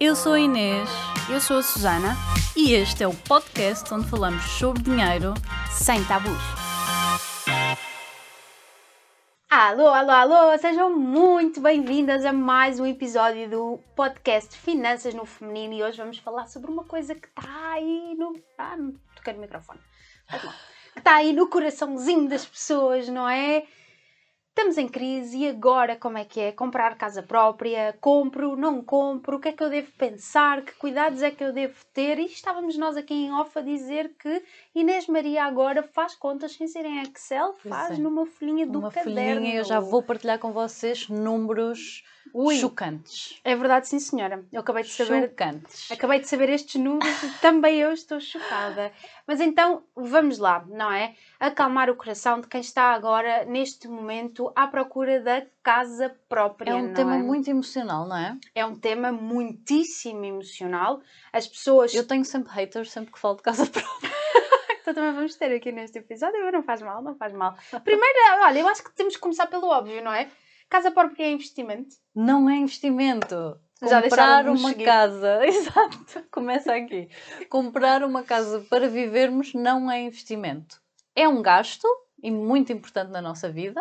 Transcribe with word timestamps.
Eu 0.00 0.16
sou 0.16 0.32
a 0.32 0.40
Inês 0.40 0.88
Eu 1.30 1.40
sou 1.40 1.58
a 1.58 1.62
Susana, 1.62 2.16
e 2.56 2.72
este 2.72 3.02
é 3.02 3.08
o 3.08 3.14
podcast 3.14 3.92
onde 3.94 4.08
falamos 4.08 4.42
sobre 4.42 4.82
dinheiro. 4.82 5.34
sem 5.70 6.04
tabus. 6.04 6.32
Alô, 9.48 9.88
alô, 9.88 10.10
alô! 10.10 10.58
Sejam 10.58 10.96
muito 10.98 11.60
bem-vindas 11.60 12.24
a 12.24 12.32
mais 12.32 12.80
um 12.80 12.86
episódio 12.86 13.48
do 13.48 13.80
podcast 13.94 14.56
Finanças 14.58 15.14
no 15.14 15.24
Feminino 15.24 15.74
e 15.74 15.82
hoje 15.82 15.98
vamos 15.98 16.18
falar 16.18 16.46
sobre 16.46 16.70
uma 16.70 16.84
coisa 16.84 17.14
que 17.14 17.28
está 17.28 17.72
aí 17.72 18.14
no. 18.18 18.40
Ah, 18.58 18.76
toquei 19.14 19.34
no 19.34 19.40
microfone. 19.40 19.80
Que 20.92 20.98
está 20.98 21.16
aí 21.16 21.32
no 21.32 21.48
coraçãozinho 21.48 22.28
das 22.28 22.44
pessoas, 22.44 23.08
não 23.08 23.28
é? 23.28 23.64
Estamos 24.56 24.78
em 24.78 24.86
crise 24.86 25.38
e 25.38 25.48
agora 25.48 25.96
como 25.96 26.16
é 26.16 26.24
que 26.24 26.38
é? 26.38 26.52
Comprar 26.52 26.96
casa 26.96 27.20
própria? 27.24 27.92
Compro? 28.00 28.54
Não 28.54 28.80
compro? 28.80 29.36
O 29.36 29.40
que 29.40 29.48
é 29.48 29.52
que 29.52 29.64
eu 29.64 29.68
devo 29.68 29.90
pensar? 29.98 30.62
Que 30.62 30.72
cuidados 30.74 31.22
é 31.22 31.30
que 31.32 31.42
eu 31.42 31.52
devo 31.52 31.74
ter? 31.92 32.20
E 32.20 32.26
estávamos 32.26 32.78
nós 32.78 32.96
aqui 32.96 33.12
em 33.14 33.32
off 33.32 33.58
a 33.58 33.62
dizer 33.62 34.12
que 34.16 34.44
Inês 34.72 35.08
Maria 35.08 35.42
agora 35.42 35.82
faz 35.82 36.14
contas 36.14 36.52
sem 36.52 36.68
ser 36.68 36.86
em 36.86 37.02
Excel, 37.02 37.52
faz 37.68 37.98
é. 37.98 38.00
numa 38.00 38.26
folhinha 38.26 38.64
do 38.64 38.78
Uma 38.78 38.92
caderno. 38.92 39.40
folhinha, 39.40 39.56
eu 39.56 39.64
já 39.64 39.80
vou 39.80 40.04
partilhar 40.04 40.38
com 40.38 40.52
vocês 40.52 41.08
números 41.08 42.04
Ui. 42.34 42.56
chocantes. 42.56 43.40
É 43.44 43.54
verdade, 43.54 43.86
sim 43.86 44.00
senhora. 44.00 44.44
Eu 44.52 44.60
acabei 44.60 44.82
de 44.82 44.90
saber 44.90 45.28
Chocantes. 45.28 45.88
Acabei 45.92 46.18
de 46.18 46.28
saber 46.28 46.48
estes 46.48 46.80
números 46.82 47.22
e 47.22 47.28
também 47.40 47.78
eu 47.78 47.92
estou 47.92 48.18
chocada. 48.18 48.90
Mas 49.24 49.40
então, 49.40 49.84
vamos 49.94 50.38
lá, 50.38 50.64
não 50.68 50.90
é? 50.90 51.14
Acalmar 51.38 51.88
o 51.88 51.94
coração 51.94 52.40
de 52.40 52.48
quem 52.48 52.60
está 52.60 52.92
agora, 52.92 53.44
neste 53.44 53.86
momento, 53.86 54.52
à 54.56 54.66
procura 54.66 55.20
da 55.20 55.46
casa 55.62 56.12
própria. 56.28 56.72
É 56.72 56.74
um 56.74 56.88
não 56.88 56.94
tema 56.94 57.14
é? 57.14 57.18
muito 57.18 57.48
emocional, 57.48 58.08
não 58.08 58.16
é? 58.16 58.36
É 58.52 58.66
um 58.66 58.74
tema 58.74 59.12
muitíssimo 59.12 60.24
emocional. 60.24 61.00
As 61.32 61.46
pessoas. 61.46 61.94
Eu 61.94 62.04
tenho 62.04 62.24
sempre 62.24 62.52
haters 62.52 62.90
sempre 62.90 63.12
que 63.12 63.18
falo 63.18 63.36
de 63.36 63.42
casa 63.42 63.64
própria. 63.70 64.12
Então 64.80 64.92
também 64.92 65.14
vamos 65.14 65.34
ter 65.36 65.54
aqui 65.54 65.72
neste 65.72 65.98
episódio, 65.98 66.52
não 66.52 66.62
faz 66.62 66.82
mal, 66.82 67.00
não 67.00 67.14
faz 67.14 67.32
mal. 67.32 67.56
Primeiro, 67.82 68.18
olha, 68.42 68.58
eu 68.58 68.68
acho 68.68 68.84
que 68.84 68.92
temos 68.92 69.14
que 69.14 69.20
começar 69.20 69.46
pelo 69.46 69.68
óbvio, 69.68 70.04
não 70.04 70.12
é? 70.12 70.28
Casa 70.74 70.90
própria 70.90 71.26
é 71.26 71.30
investimento. 71.30 71.94
Não 72.12 72.50
é 72.50 72.56
investimento. 72.56 73.56
Já 73.80 74.02
Comprar 74.02 74.48
uma 74.48 74.70
seguir. 74.70 74.84
casa, 74.84 75.38
exato, 75.46 76.24
começa 76.32 76.74
aqui. 76.74 77.08
Comprar 77.48 78.02
uma 78.02 78.24
casa 78.24 78.66
para 78.68 78.88
vivermos 78.88 79.54
não 79.54 79.88
é 79.88 80.02
investimento. 80.02 80.82
É 81.14 81.28
um 81.28 81.40
gasto 81.40 81.86
e 82.20 82.28
muito 82.28 82.72
importante 82.72 83.12
na 83.12 83.22
nossa 83.22 83.48
vida, 83.48 83.80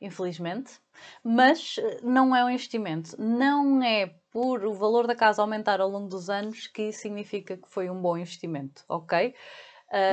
infelizmente, 0.00 0.80
mas 1.22 1.76
eh, 1.78 2.00
não 2.02 2.34
é 2.34 2.44
um 2.44 2.50
investimento. 2.50 3.14
Não 3.22 3.80
é 3.80 4.12
por 4.32 4.64
o 4.64 4.74
valor 4.74 5.06
da 5.06 5.14
casa 5.14 5.42
aumentar 5.42 5.80
ao 5.80 5.88
longo 5.88 6.08
dos 6.08 6.28
anos 6.28 6.66
que 6.66 6.90
significa 6.90 7.56
que 7.56 7.68
foi 7.68 7.88
um 7.88 8.02
bom 8.02 8.18
investimento, 8.18 8.82
ok? 8.88 9.32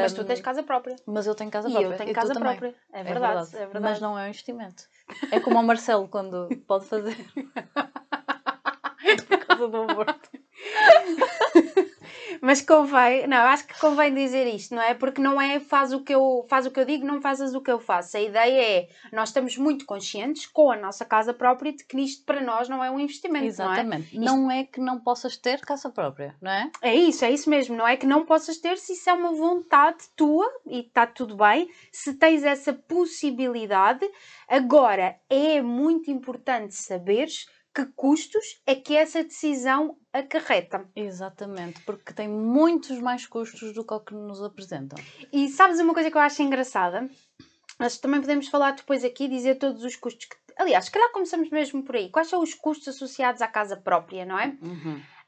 Mas 0.01 0.11
tu 0.13 0.25
tens 0.25 0.41
casa 0.41 0.61
própria. 0.61 0.95
mas 1.05 1.25
eu 1.25 1.33
tenho 1.35 1.49
casa 1.49 1.69
E 1.69 1.71
própria. 1.71 1.93
eu 1.93 1.97
tenho 1.97 2.09
tu 2.09 2.13
casa 2.15 2.33
própria. 2.33 2.75
É 2.91 3.01
verdade, 3.03 3.55
é 3.55 3.59
verdade. 3.59 3.79
Mas 3.79 4.01
não 4.01 4.19
é 4.19 4.23
um 4.23 4.27
investimento. 4.27 4.83
É 5.31 5.39
como 5.39 5.57
o 5.59 5.63
Marcelo 5.63 6.07
quando 6.09 6.49
pode 6.67 6.85
fazer. 6.85 7.15
Por 9.27 9.37
causa 9.45 9.67
do 9.69 9.77
aborto. 9.83 10.29
Mas 12.41 12.61
convém, 12.61 13.27
não, 13.27 13.37
acho 13.37 13.65
que 13.67 13.79
convém 13.79 14.13
dizer 14.13 14.47
isto, 14.47 14.73
não 14.75 14.81
é? 14.81 14.93
Porque 14.93 15.21
não 15.21 15.39
é 15.39 15.59
faz 15.59 15.93
o 15.93 16.01
que 16.01 16.13
eu, 16.13 16.45
faz 16.49 16.65
o 16.65 16.71
que 16.71 16.79
eu 16.79 16.85
digo, 16.85 17.05
não 17.05 17.21
fazes 17.21 17.53
o 17.53 17.61
que 17.61 17.71
eu 17.71 17.79
faço. 17.79 18.17
A 18.17 18.21
ideia 18.21 18.61
é, 18.61 18.87
nós 19.11 19.29
estamos 19.29 19.57
muito 19.57 19.85
conscientes 19.85 20.45
com 20.45 20.71
a 20.71 20.75
nossa 20.77 21.05
casa 21.05 21.33
própria 21.33 21.73
de 21.73 21.83
que 21.83 21.99
isto 21.99 22.23
para 22.25 22.41
nós 22.41 22.69
não 22.69 22.83
é 22.83 22.89
um 22.89 22.99
investimento, 22.99 23.45
Exatamente. 23.45 24.17
não 24.17 24.39
Não 24.39 24.51
é? 24.51 24.63
que 24.63 24.79
não 24.79 24.99
possas 24.99 25.37
ter 25.37 25.59
casa 25.61 25.89
própria, 25.89 26.35
não 26.41 26.51
é? 26.51 26.71
é? 26.81 26.89
É 26.89 26.95
isso, 26.95 27.25
é 27.25 27.31
isso 27.31 27.49
mesmo, 27.49 27.75
não 27.75 27.87
é 27.87 27.95
que 27.97 28.05
não 28.05 28.25
possas 28.25 28.57
ter 28.57 28.77
se 28.77 28.93
isso 28.93 29.09
é 29.09 29.13
uma 29.13 29.33
vontade 29.33 30.05
tua 30.15 30.47
e 30.65 30.79
está 30.79 31.05
tudo 31.05 31.35
bem, 31.35 31.69
se 31.91 32.13
tens 32.13 32.43
essa 32.43 32.73
possibilidade. 32.73 34.09
Agora, 34.47 35.15
é 35.29 35.61
muito 35.61 36.09
importante 36.09 36.73
saberes 36.73 37.47
que 37.73 37.85
custos 37.95 38.43
é 38.65 38.75
que 38.75 38.95
essa 38.95 39.23
decisão 39.23 39.97
acarreta. 40.11 40.89
Exatamente, 40.95 41.81
porque 41.83 42.13
tem 42.13 42.27
muitos 42.27 42.99
mais 42.99 43.25
custos 43.27 43.73
do 43.73 43.85
que 43.85 43.93
o 43.93 43.99
que 43.99 44.13
nos 44.13 44.41
apresentam. 44.43 44.97
E 45.31 45.47
sabes 45.49 45.79
uma 45.79 45.93
coisa 45.93 46.09
que 46.09 46.17
eu 46.17 46.21
acho 46.21 46.41
engraçada? 46.41 47.09
Nós 47.79 47.97
também 47.97 48.19
podemos 48.19 48.47
falar 48.49 48.71
depois 48.71 49.03
aqui, 49.05 49.27
dizer 49.27 49.55
todos 49.55 49.83
os 49.83 49.95
custos 49.95 50.25
que. 50.25 50.35
Aliás, 50.57 50.85
se 50.85 50.91
calhar 50.91 51.11
começamos 51.13 51.49
mesmo 51.49 51.83
por 51.83 51.95
aí. 51.95 52.09
Quais 52.09 52.27
são 52.27 52.41
os 52.41 52.53
custos 52.53 52.89
associados 52.89 53.41
à 53.41 53.47
casa 53.47 53.77
própria, 53.77 54.25
não 54.25 54.37
é? 54.37 54.57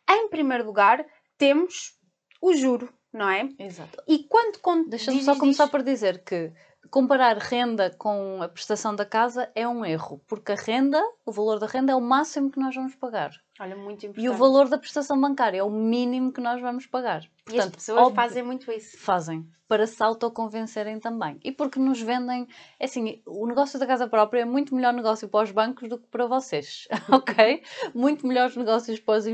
Em 0.09 0.28
primeiro 0.29 0.66
lugar, 0.66 1.06
temos 1.38 1.94
o 2.41 2.53
juro, 2.53 2.91
não 3.13 3.29
é? 3.29 3.47
Exato. 3.58 4.03
E 4.08 4.25
quando. 4.28 4.59
quando 4.59 4.90
Deixa-me 4.90 5.23
só 5.23 5.38
começar 5.38 5.63
diz- 5.66 5.72
por 5.72 5.84
dizer 5.84 6.23
que 6.25 6.52
comparar 6.89 7.37
renda 7.37 7.89
com 7.97 8.41
a 8.41 8.47
prestação 8.49 8.95
da 8.95 9.05
casa 9.05 9.49
é 9.55 9.67
um 9.67 9.85
erro, 9.85 10.21
porque 10.27 10.51
a 10.51 10.55
renda, 10.55 11.01
o 11.25 11.31
valor 11.31 11.59
da 11.59 11.67
renda 11.67 11.91
é 11.91 11.95
o 11.95 12.01
máximo 12.01 12.51
que 12.51 12.59
nós 12.59 12.73
vamos 12.75 12.95
pagar. 12.95 13.31
Olha, 13.59 13.75
muito 13.75 14.05
importante. 14.05 14.25
E 14.25 14.29
o 14.29 14.33
valor 14.33 14.67
da 14.67 14.77
prestação 14.77 15.19
bancária 15.19 15.59
é 15.59 15.63
o 15.63 15.69
mínimo 15.69 16.33
que 16.33 16.41
nós 16.41 16.59
vamos 16.61 16.87
pagar. 16.87 17.21
E 17.51 17.59
as 17.59 17.69
pessoas 17.69 17.99
óbvio- 17.99 18.15
fazem 18.15 18.43
muito 18.43 18.71
isso. 18.71 18.97
fazem 18.97 19.47
para 19.67 19.87
se 19.87 20.03
autoconvencerem 20.03 20.99
também. 20.99 21.39
E 21.43 21.49
porque 21.51 21.79
nos 21.79 22.01
vendem, 22.01 22.45
é 22.77 22.85
assim, 22.85 23.21
o 23.25 23.47
negócio 23.47 23.79
da 23.79 23.87
casa 23.87 24.05
própria 24.05 24.41
é 24.41 24.45
muito 24.45 24.75
melhor 24.75 24.91
negócio 24.93 25.29
para 25.29 25.43
os 25.45 25.51
bancos 25.51 25.87
do 25.87 25.97
que 25.97 26.07
para 26.07 26.25
vocês, 26.25 26.87
ok? 27.09 27.63
Muito 27.93 28.27
melhores 28.27 28.57
negócios 28.57 28.99
para 28.99 29.17
os, 29.19 29.25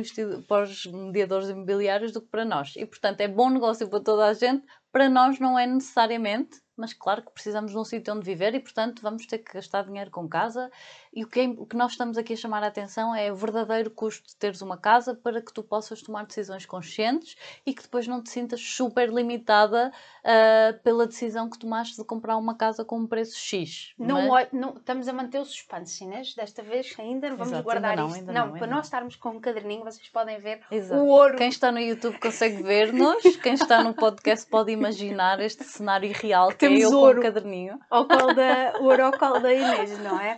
para 0.48 0.64
os 0.64 0.86
mediadores 0.86 1.50
imobiliários 1.50 2.12
do 2.12 2.22
que 2.22 2.28
para 2.28 2.46
nós. 2.46 2.74
E 2.76 2.86
portanto 2.86 3.22
é 3.22 3.28
bom 3.28 3.50
negócio 3.50 3.88
para 3.90 4.00
toda 4.00 4.28
a 4.28 4.34
gente, 4.34 4.64
para 4.92 5.10
nós 5.10 5.40
não 5.40 5.58
é 5.58 5.66
necessariamente, 5.66 6.62
mas 6.78 6.94
claro 6.94 7.22
que 7.24 7.32
precisamos 7.32 7.72
de 7.72 7.78
um 7.78 7.84
sítio 7.84 8.14
onde 8.14 8.24
viver 8.26 8.54
e 8.56 8.60
portanto 8.60 9.02
vamos 9.02 9.26
ter 9.26 9.40
que 9.40 9.54
gastar 9.54 9.84
dinheiro 9.84 10.12
com 10.12 10.28
casa. 10.28 10.72
E 11.14 11.24
o 11.24 11.28
que, 11.28 11.40
é- 11.42 11.48
o 11.48 11.66
que 11.66 11.76
nós 11.76 11.92
estamos 11.94 12.18
aqui 12.18 12.34
a 12.34 12.36
chamar 12.38 12.64
a 12.64 12.68
atenção 12.68 13.14
é 13.16 13.32
o 13.32 13.36
verdadeiro 13.36 13.90
custo 13.90 14.28
de 14.30 14.36
teres 14.36 14.62
uma 14.62 14.78
casa 14.78 15.16
para 15.16 15.42
que 15.42 15.52
tu 15.52 15.64
possas 15.64 16.02
tomar 16.02 16.26
decisões 16.26 16.66
conscientes 16.66 17.36
e 17.66 17.74
que 17.74 17.82
depois 17.82 18.08
não 18.08 18.22
te 18.22 18.30
sintas 18.30 18.62
super 18.62 19.10
limitada 19.10 19.92
ah, 20.24 20.74
pela 20.84 21.08
decisão 21.08 21.50
que 21.50 21.58
tomaste 21.58 21.98
de 21.98 22.04
comprar 22.04 22.38
uma 22.38 22.56
casa 22.56 22.86
com 22.86 23.00
um 23.00 23.08
preço 23.08 23.36
X. 23.38 23.94
Não, 23.98 24.28
Mas- 24.28 24.48
ol- 24.54 24.60
não, 24.60 24.76
estamos 24.78 25.08
a 25.08 25.14
manter 25.14 25.40
o 25.40 25.46
suspense, 25.46 26.04
Inês. 26.04 26.36
Desta 26.36 26.62
vez 26.62 26.94
ainda 27.00 27.30
não 27.30 27.38
vamos 27.38 27.54
Exato, 27.54 27.64
guardar 27.64 27.92
ainda 27.92 28.02
não, 28.04 28.08
isto. 28.10 28.20
ainda 28.20 28.34
não, 28.34 28.42
não, 28.42 28.48
para 28.52 28.56
ainda 28.56 28.68
nós 28.68 28.76
não. 28.76 28.82
estarmos 28.84 29.16
com 29.16 29.30
um 29.30 29.40
caderninho, 29.40 29.84
vocês 29.84 30.08
podem 30.10 30.38
ver 30.40 30.60
Exato. 30.70 31.02
o 31.02 31.08
ouro. 31.08 31.38
Quem 31.38 31.50
está 31.50 31.72
no 31.72 31.80
YouTube 31.80 32.20
consegue 32.20 32.62
ver-nos, 32.62 33.24
quem 33.38 33.54
está 33.54 33.84
no 33.84 33.94
podcast 33.94 34.46
pode 34.50 34.72
imaginar 34.72 35.40
este 35.40 35.64
cenário 35.64 36.12
real 36.14 36.50
que, 36.50 36.66
é 36.66 36.67
temos 36.68 36.84
eu 36.84 36.90
com 36.92 36.96
ouro. 36.98 37.20
um 37.20 37.24
caderninho. 37.24 37.80
ao 37.90 38.08
colo 38.08 38.34
da, 38.34 38.74
ouro 38.80 39.06
ao 39.06 39.12
colo 39.18 39.40
da 39.40 39.54
Inês, 39.54 40.00
não 40.00 40.20
é? 40.20 40.38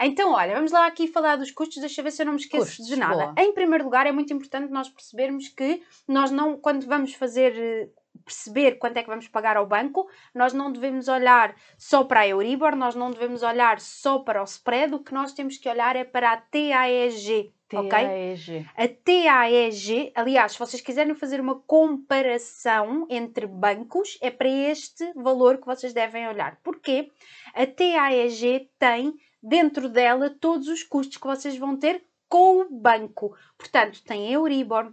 Então, 0.00 0.32
olha, 0.32 0.54
vamos 0.54 0.72
lá 0.72 0.86
aqui 0.86 1.06
falar 1.06 1.36
dos 1.36 1.50
custos, 1.50 1.78
deixa 1.80 2.00
eu 2.00 2.04
ver 2.04 2.10
se 2.10 2.22
eu 2.22 2.26
não 2.26 2.32
me 2.34 2.40
esqueço 2.40 2.66
Custos, 2.66 2.86
de 2.86 2.96
nada. 2.96 3.14
boa. 3.14 3.34
Em 3.38 3.52
primeiro 3.52 3.84
lugar, 3.84 4.06
é 4.06 4.12
muito 4.12 4.32
importante 4.32 4.72
nós 4.72 4.88
percebermos 4.88 5.48
que 5.48 5.82
nós 6.08 6.30
não, 6.30 6.56
quando 6.56 6.86
vamos 6.86 7.14
fazer, 7.14 7.52
eh, 7.56 7.88
perceber 8.24 8.76
quanto 8.76 8.96
é 8.96 9.02
que 9.02 9.08
vamos 9.08 9.28
pagar 9.28 9.56
ao 9.56 9.66
banco, 9.66 10.08
nós 10.34 10.52
não 10.52 10.72
devemos 10.72 11.08
olhar 11.08 11.54
só 11.76 12.04
para 12.04 12.20
a 12.20 12.28
Euribor, 12.28 12.74
nós 12.74 12.94
não 12.94 13.10
devemos 13.10 13.42
olhar 13.42 13.80
só 13.80 14.18
para 14.18 14.40
o 14.40 14.44
spread, 14.44 14.94
o 14.94 15.00
que 15.00 15.12
nós 15.12 15.32
temos 15.32 15.58
que 15.58 15.68
olhar 15.68 15.94
é 15.94 16.04
para 16.04 16.32
a 16.32 16.36
TAEG, 16.36 17.52
ok? 17.72 17.90
TAEG. 17.90 18.66
A 18.76 18.88
TAEG, 18.88 20.12
aliás, 20.14 20.52
se 20.52 20.58
vocês 20.58 20.82
quiserem 20.82 21.14
fazer 21.14 21.40
uma 21.40 21.60
comparação 21.60 23.06
entre 23.10 23.46
bancos, 23.46 24.18
é 24.20 24.30
para 24.30 24.48
este 24.48 25.12
valor 25.14 25.58
que 25.58 25.66
vocês 25.66 25.92
devem 25.92 26.26
olhar. 26.26 26.58
Porquê? 26.62 27.10
A 27.54 27.66
TAEG 27.66 28.70
tem 28.78 29.14
dentro 29.42 29.88
dela 29.88 30.30
todos 30.30 30.68
os 30.68 30.82
custos 30.82 31.18
que 31.18 31.26
vocês 31.26 31.56
vão 31.56 31.76
ter 31.76 32.02
com 32.28 32.62
o 32.62 32.70
banco. 32.70 33.36
Portanto, 33.58 34.02
tem 34.02 34.32
Euribor, 34.32 34.92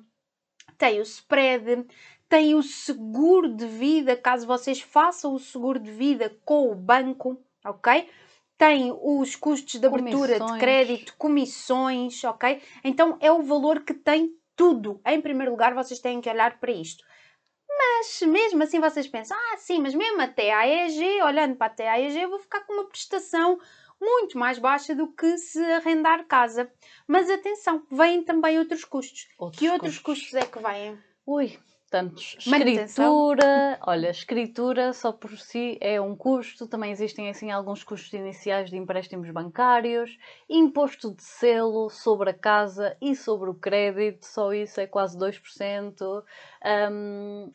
tem 0.77 0.99
o 0.99 1.03
spread, 1.03 1.85
tem 2.31 2.55
o 2.55 2.63
seguro 2.63 3.49
de 3.49 3.67
vida, 3.67 4.15
caso 4.15 4.47
vocês 4.47 4.79
façam 4.79 5.35
o 5.35 5.39
seguro 5.39 5.77
de 5.77 5.91
vida 5.91 6.33
com 6.45 6.71
o 6.71 6.75
banco, 6.75 7.37
ok? 7.65 8.09
Tem 8.57 8.89
os 8.89 9.35
custos 9.35 9.77
de 9.77 9.85
abertura 9.85 10.35
de 10.35 10.39
Comissões. 10.39 10.59
crédito, 10.61 11.15
comissões, 11.17 12.23
ok? 12.23 12.61
Então 12.85 13.17
é 13.19 13.29
o 13.29 13.41
valor 13.41 13.81
que 13.81 13.93
tem 13.93 14.33
tudo. 14.55 15.01
Em 15.05 15.19
primeiro 15.19 15.51
lugar, 15.51 15.73
vocês 15.73 15.99
têm 15.99 16.21
que 16.21 16.29
olhar 16.29 16.57
para 16.57 16.71
isto. 16.71 17.03
Mas 17.69 18.21
mesmo 18.21 18.63
assim 18.63 18.79
vocês 18.79 19.09
pensam, 19.09 19.35
ah, 19.37 19.57
sim, 19.57 19.81
mas 19.81 19.93
mesmo 19.93 20.21
até 20.21 20.53
a 20.53 20.59
AEG, 20.59 21.21
olhando 21.23 21.57
para 21.57 21.67
a 21.67 21.75
TAEG, 21.75 22.17
eu 22.17 22.29
vou 22.29 22.39
ficar 22.39 22.61
com 22.61 22.71
uma 22.71 22.85
prestação 22.85 23.59
muito 23.99 24.37
mais 24.37 24.57
baixa 24.57 24.95
do 24.95 25.11
que 25.11 25.37
se 25.37 25.61
arrendar 25.73 26.25
casa. 26.27 26.71
Mas 27.05 27.29
atenção, 27.29 27.85
vêm 27.91 28.23
também 28.23 28.57
outros 28.57 28.85
custos. 28.85 29.27
Outros 29.37 29.59
que 29.59 29.69
outros 29.69 29.99
custos. 29.99 30.33
é 30.33 30.45
que 30.45 30.59
vêm? 30.59 30.97
Ui, 31.25 31.59
Portanto, 31.91 32.21
escritura, 32.21 33.77
olha, 33.85 34.09
escritura 34.09 34.93
só 34.93 35.11
por 35.11 35.37
si 35.37 35.77
é 35.81 35.99
um 35.99 36.15
custo, 36.15 36.65
também 36.65 36.89
existem 36.89 37.29
assim 37.29 37.51
alguns 37.51 37.83
custos 37.83 38.13
iniciais 38.13 38.69
de 38.69 38.77
empréstimos 38.77 39.29
bancários, 39.29 40.17
imposto 40.49 41.13
de 41.13 41.21
selo 41.21 41.89
sobre 41.89 42.29
a 42.29 42.33
casa 42.33 42.95
e 43.01 43.13
sobre 43.13 43.49
o 43.49 43.53
crédito, 43.53 44.25
só 44.25 44.53
isso 44.53 44.79
é 44.79 44.87
quase 44.87 45.17
2%. 45.17 46.23
Um, 46.89 47.51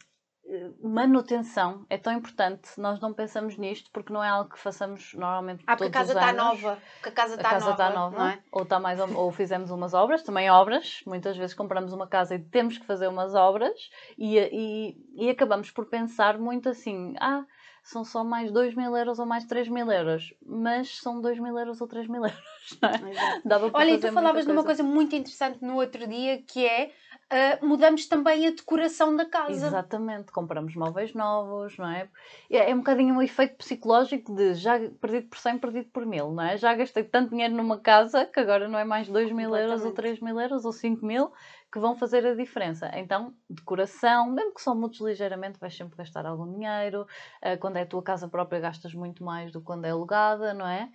manutenção 0.80 1.84
é 1.90 1.98
tão 1.98 2.12
importante. 2.12 2.78
Nós 2.78 3.00
não 3.00 3.12
pensamos 3.12 3.56
nisto 3.56 3.90
porque 3.90 4.12
não 4.12 4.22
é 4.22 4.28
algo 4.28 4.50
que 4.50 4.58
façamos 4.58 5.12
normalmente 5.14 5.64
ah, 5.66 5.76
todos 5.76 5.90
a 5.90 5.92
casa 5.92 6.12
está 6.12 6.32
nova. 6.32 6.78
Porque 6.94 7.08
a 7.08 7.12
casa 7.12 7.34
está 7.34 7.58
nova. 7.58 7.70
Está 7.70 7.90
nova 7.90 8.32
é? 8.32 8.38
ou, 8.52 8.62
está 8.62 8.78
mais, 8.78 9.00
ou 9.00 9.32
fizemos 9.32 9.70
umas 9.70 9.92
obras, 9.94 10.22
também 10.22 10.50
obras. 10.50 11.02
Muitas 11.06 11.36
vezes 11.36 11.54
compramos 11.54 11.92
uma 11.92 12.06
casa 12.06 12.34
e 12.34 12.38
temos 12.38 12.78
que 12.78 12.86
fazer 12.86 13.08
umas 13.08 13.34
obras 13.34 13.90
e, 14.16 14.38
e, 14.38 15.26
e 15.26 15.30
acabamos 15.30 15.70
por 15.70 15.86
pensar 15.86 16.38
muito 16.38 16.68
assim: 16.68 17.14
ah, 17.20 17.44
são 17.82 18.04
só 18.04 18.24
mais 18.24 18.50
2 18.50 18.74
mil 18.74 18.96
euros 18.96 19.18
ou 19.18 19.26
mais 19.26 19.44
3 19.44 19.68
mil 19.68 19.90
euros, 19.90 20.34
mas 20.44 20.98
são 20.98 21.20
2 21.20 21.38
mil 21.38 21.56
euros 21.56 21.80
ou 21.80 21.86
3 21.86 22.08
mil 22.08 22.22
euros. 22.26 22.78
Não 22.82 22.88
é? 22.88 23.40
Dava 23.44 23.70
Olha, 23.72 23.90
e 23.90 23.98
tu 23.98 24.12
falavas 24.12 24.44
de 24.44 24.52
uma 24.52 24.64
coisa 24.64 24.82
muito 24.82 25.14
interessante 25.14 25.64
no 25.64 25.76
outro 25.76 26.06
dia 26.06 26.42
que 26.42 26.66
é 26.66 26.90
uh, 27.32 27.66
mudamos 27.66 28.06
também 28.06 28.46
a 28.46 28.50
decoração 28.50 29.14
da 29.14 29.24
casa. 29.24 29.66
Exatamente, 29.66 30.32
compramos 30.32 30.74
móveis 30.74 31.14
novos, 31.14 31.76
não 31.76 31.88
é? 31.88 32.08
É, 32.50 32.70
é 32.70 32.74
um 32.74 32.78
bocadinho 32.78 33.14
um 33.14 33.22
efeito 33.22 33.56
psicológico 33.56 34.34
de 34.34 34.54
já 34.54 34.78
perdido 35.00 35.28
por 35.28 35.38
100, 35.38 35.58
perdido 35.58 35.88
por 35.92 36.06
1000, 36.06 36.32
não 36.32 36.42
é? 36.42 36.56
Já 36.56 36.74
gastei 36.74 37.04
tanto 37.04 37.30
dinheiro 37.30 37.54
numa 37.54 37.78
casa 37.78 38.26
que 38.26 38.40
agora 38.40 38.68
não 38.68 38.78
é 38.78 38.84
mais 38.84 39.08
2 39.08 39.32
mil 39.32 39.54
euros 39.54 39.84
ou 39.84 39.92
3 39.92 40.20
mil 40.20 40.40
euros 40.40 40.64
ou 40.64 40.72
5 40.72 41.04
mil 41.04 41.32
que 41.72 41.80
vão 41.80 41.94
fazer 41.94 42.24
a 42.26 42.34
diferença. 42.34 42.90
Então, 42.94 43.34
decoração, 43.50 44.30
mesmo 44.30 44.54
que 44.54 44.62
só 44.62 44.74
mudes 44.74 45.00
ligeiramente, 45.00 45.58
vais 45.58 45.76
sempre 45.76 45.96
gastar 45.96 46.24
algum 46.24 46.50
dinheiro. 46.50 47.06
Uh, 47.42 47.58
quando 47.58 47.76
é 47.76 47.82
a 47.82 47.86
tua 47.86 48.02
casa 48.02 48.28
própria, 48.28 48.60
gastas 48.60 48.94
muito 48.94 49.22
mais 49.22 49.52
do 49.52 49.60
que 49.60 49.66
quando 49.66 49.84
é 49.84 49.90
alugada, 49.90 50.54
não 50.54 50.66
é? 50.66 50.88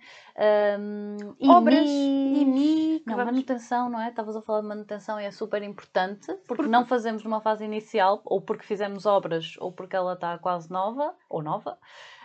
Um, 0.78 1.16
Obras, 1.50 1.88
e 1.88 2.44
mi, 2.44 3.02
não, 3.06 3.16
vamos... 3.16 3.32
manutenção, 3.32 3.88
não 3.88 4.00
é? 4.00 4.08
Estavas 4.08 4.34
a 4.34 4.42
falar 4.42 4.62
de 4.62 4.66
manutenção 4.66 5.20
e 5.20 5.24
é 5.24 5.30
super 5.30 5.62
importante, 5.62 6.21
porque, 6.26 6.42
porque 6.46 6.66
não 6.66 6.86
fazemos 6.86 7.24
numa 7.24 7.40
fase 7.40 7.64
inicial, 7.64 8.20
ou 8.24 8.40
porque 8.40 8.64
fizemos 8.64 9.06
obras, 9.06 9.56
ou 9.58 9.72
porque 9.72 9.96
ela 9.96 10.14
está 10.14 10.38
quase 10.38 10.70
nova, 10.70 11.14
ou 11.28 11.42
nova. 11.42 11.78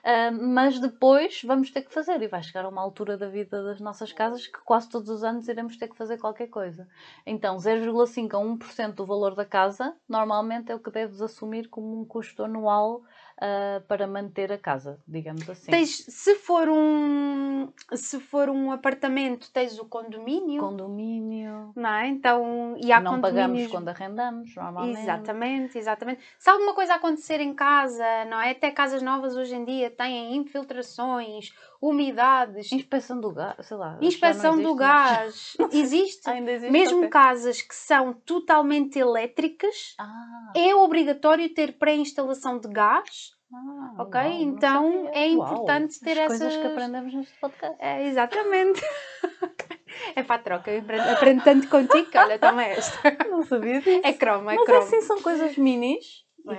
Uh, 0.08 0.32
mas 0.42 0.80
depois 0.80 1.42
vamos 1.44 1.70
ter 1.70 1.82
que 1.82 1.94
fazer 1.94 2.22
e 2.22 2.30
vai 2.30 2.42
chegar 2.42 2.64
a 2.64 2.70
uma 2.70 2.82
altura 2.82 3.18
da 3.18 3.28
vida 3.28 3.62
das 3.62 3.82
nossas 3.82 4.14
casas 4.14 4.48
que 4.48 4.60
quase 4.60 4.88
todos 4.88 5.10
os 5.10 5.22
anos 5.22 5.50
iremos 5.50 5.76
ter 5.76 5.90
que 5.90 5.98
fazer 5.98 6.18
qualquer 6.18 6.48
coisa. 6.48 6.88
Então, 7.26 7.58
0,5 7.58 8.34
a 8.34 8.66
1% 8.66 8.94
do 8.94 9.06
valor 9.06 9.36
da 9.36 9.44
casa 9.44 9.94
normalmente 10.08 10.72
é 10.72 10.76
o 10.76 10.80
que 10.80 10.90
deves 10.90 11.22
assumir 11.22 11.68
como 11.68 12.00
um 12.00 12.06
custo 12.06 12.42
anual 12.42 13.02
uh, 13.38 13.82
para 13.86 14.08
manter 14.08 14.50
a 14.52 14.58
casa, 14.58 14.98
digamos 15.06 15.50
assim. 15.50 15.70
Tens, 15.70 16.06
se 16.08 16.36
for 16.36 16.70
um 16.70 17.68
se 17.94 18.20
for 18.20 18.50
um 18.50 18.72
apartamento, 18.72 19.52
tens 19.52 19.78
o 19.78 19.86
condomínio. 19.86 20.62
Condomínio. 20.62 21.72
Não 21.76 21.90
é? 21.90 22.08
Então, 22.08 22.78
e 22.82 22.92
há 22.92 23.00
não 23.00 23.20
pagamos 23.20 23.68
quando 23.68 23.90
arrendamos, 23.90 24.56
normalmente. 24.56 25.00
Exatamente, 25.00 25.78
exatamente. 25.78 26.22
Se 26.40 26.50
alguma 26.50 26.74
coisa 26.74 26.96
acontecer 26.96 27.42
em 27.42 27.54
casa, 27.54 28.26
não 28.30 28.40
é? 28.40 28.52
Até 28.52 28.72
casas 28.72 29.02
novas 29.02 29.36
hoje 29.36 29.56
em 29.56 29.66
dia 29.66 29.92
têm 29.98 30.36
infiltrações, 30.36 31.52
umidades. 31.82 32.72
Inspeção 32.72 33.20
do 33.20 33.34
gás, 33.34 33.66
sei 33.66 33.78
lá. 33.78 33.98
Inspeção 34.02 34.62
do 34.62 34.76
gás. 34.76 35.58
existe. 35.74 36.30
Ainda 36.30 36.52
existe. 36.52 36.72
Mesmo 36.72 37.10
casas 37.10 37.62
que 37.62 37.76
são 37.76 38.14
totalmente 38.14 38.98
elétricas, 38.98 39.96
ah. 40.00 40.54
é 40.56 40.74
obrigatório 40.76 41.54
ter 41.54 41.78
pré-instalação 41.78 42.60
de 42.60 42.70
gás. 42.70 43.36
Ah, 43.54 44.04
ok? 44.04 44.20
Uau, 44.20 44.42
então 44.42 45.10
é 45.14 45.28
importante 45.28 45.96
uau, 45.96 46.04
ter 46.04 46.20
As 46.20 46.34
essas 46.34 46.40
coisas 46.40 46.58
que 46.58 46.68
aprendemos 46.68 47.14
neste 47.14 47.40
podcast. 47.40 47.78
É, 47.80 48.06
exatamente. 48.06 48.82
é 50.16 50.24
para 50.24 50.36
a 50.36 50.40
troca, 50.40 50.70
eu 50.70 50.82
aprendo, 50.82 51.10
aprendo 51.10 51.44
tanto 51.44 51.70
contigo 51.70 52.10
que 52.10 52.18
olha, 52.18 52.38
toma 52.38 52.64
esta. 52.64 53.00
Não 53.30 53.44
sabia 53.44 53.80
disso. 53.80 54.02
É 54.04 54.14
croma, 54.14 54.54
é 54.54 54.56
Mas 54.58 54.66
croma. 54.66 54.84
assim 54.84 55.02
são 55.02 55.22
coisas 55.22 55.58
minis 55.58 56.26
é. 56.50 56.56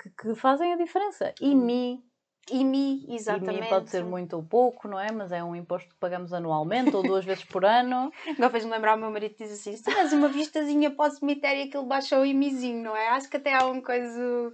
que, 0.00 0.10
que, 0.10 0.34
fazem 0.36 0.72
a 0.72 0.76
diferença. 0.76 1.34
E 1.40 1.56
mi 1.56 2.00
IMI, 2.50 3.06
exatamente. 3.08 3.58
IMI 3.58 3.68
pode 3.68 3.90
ser 3.90 4.04
muito 4.04 4.34
ou 4.34 4.42
pouco, 4.42 4.88
não 4.88 4.98
é? 4.98 5.12
Mas 5.12 5.30
é 5.30 5.42
um 5.44 5.54
imposto 5.54 5.88
que 5.90 5.94
pagamos 5.96 6.32
anualmente 6.32 6.94
ou 6.94 7.02
duas 7.02 7.24
vezes 7.24 7.44
por 7.44 7.64
ano. 7.64 8.12
Agora 8.36 8.50
fez-me 8.50 8.70
lembrar 8.70 8.96
o 8.96 9.00
meu 9.00 9.10
marido 9.10 9.34
diz 9.38 9.52
assim: 9.52 9.76
se 9.76 9.84
tiveres 9.84 10.12
uma 10.12 10.28
vistazinha 10.28 10.90
para 10.90 11.10
o 11.10 11.14
cemitério, 11.14 11.64
aquilo 11.64 11.84
baixa 11.84 12.18
o 12.18 12.24
IMIzinho, 12.24 12.82
não 12.82 12.96
é? 12.96 13.08
Acho 13.10 13.30
que 13.30 13.36
até 13.36 13.54
há 13.54 13.64
uma 13.66 13.80
coisa. 13.80 14.52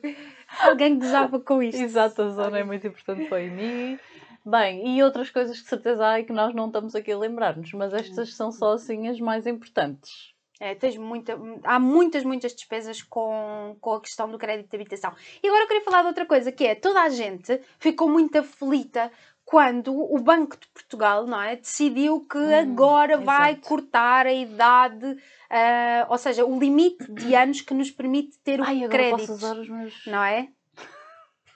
Alguém 0.61 0.95
que 0.95 1.01
desava 1.01 1.41
com 1.41 1.63
isto. 1.63 1.81
Exato, 1.81 2.23
a 2.23 2.29
zona 2.29 2.59
é 2.59 2.65
muito 2.65 2.87
importante 2.87 3.27
para 3.27 3.39
o 3.39 3.41
IMI. 3.41 3.99
Bem, 4.45 4.97
e 4.97 5.03
outras 5.03 5.31
coisas 5.31 5.61
que 5.61 5.69
certeza 5.69 6.07
há 6.07 6.21
e 6.21 6.25
que 6.25 6.33
nós 6.33 6.55
não 6.55 6.67
estamos 6.67 6.95
aqui 6.95 7.13
a 7.13 7.19
lembrar-nos, 7.19 7.73
mas 7.73 7.93
estas 7.93 8.35
são 8.35 8.51
só 8.51 8.73
assim 8.75 9.09
as 9.09 9.21
mais 9.21 9.47
importantes. 9.47 10.33
É, 10.61 10.75
tens 10.75 10.97
muita, 10.97 11.39
há 11.63 11.79
muitas, 11.79 12.25
muitas 12.25 12.53
despesas 12.53 13.01
com, 13.03 13.77
com 13.81 13.95
a 13.95 14.01
questão 14.01 14.29
do 14.29 14.39
crédito 14.39 14.69
de 14.69 14.77
habitação. 14.77 15.15
E 15.43 15.47
agora 15.47 15.63
eu 15.63 15.69
queria 15.69 15.85
falar 15.85 16.03
de 16.03 16.09
outra 16.09 16.27
coisa, 16.27 16.51
que 16.51 16.65
é 16.65 16.75
toda 16.75 17.03
a 17.03 17.09
gente 17.09 17.61
ficou 17.79 18.09
muito 18.09 18.37
aflita 18.39 19.11
quando 19.45 19.95
o 19.95 20.19
Banco 20.19 20.59
de 20.59 20.67
Portugal 20.69 21.27
não 21.27 21.41
é, 21.41 21.57
decidiu 21.57 22.21
que 22.21 22.37
hum, 22.37 22.61
agora 22.61 23.15
exato. 23.15 23.25
vai 23.25 23.57
cortar 23.57 24.27
a 24.27 24.33
idade, 24.33 25.07
uh, 25.07 26.11
ou 26.11 26.19
seja, 26.19 26.45
o 26.45 26.59
limite 26.59 27.11
de 27.11 27.35
anos 27.35 27.63
que 27.63 27.73
nos 27.73 27.91
permite 27.91 28.39
ter 28.41 28.61
o 28.61 28.65
Ai, 28.65 28.87
crédito. 28.89 29.21
Posso 29.21 29.33
usar 29.33 29.57
os 29.57 29.69
meus... 29.69 30.07
Não 30.07 30.23
é? 30.23 30.49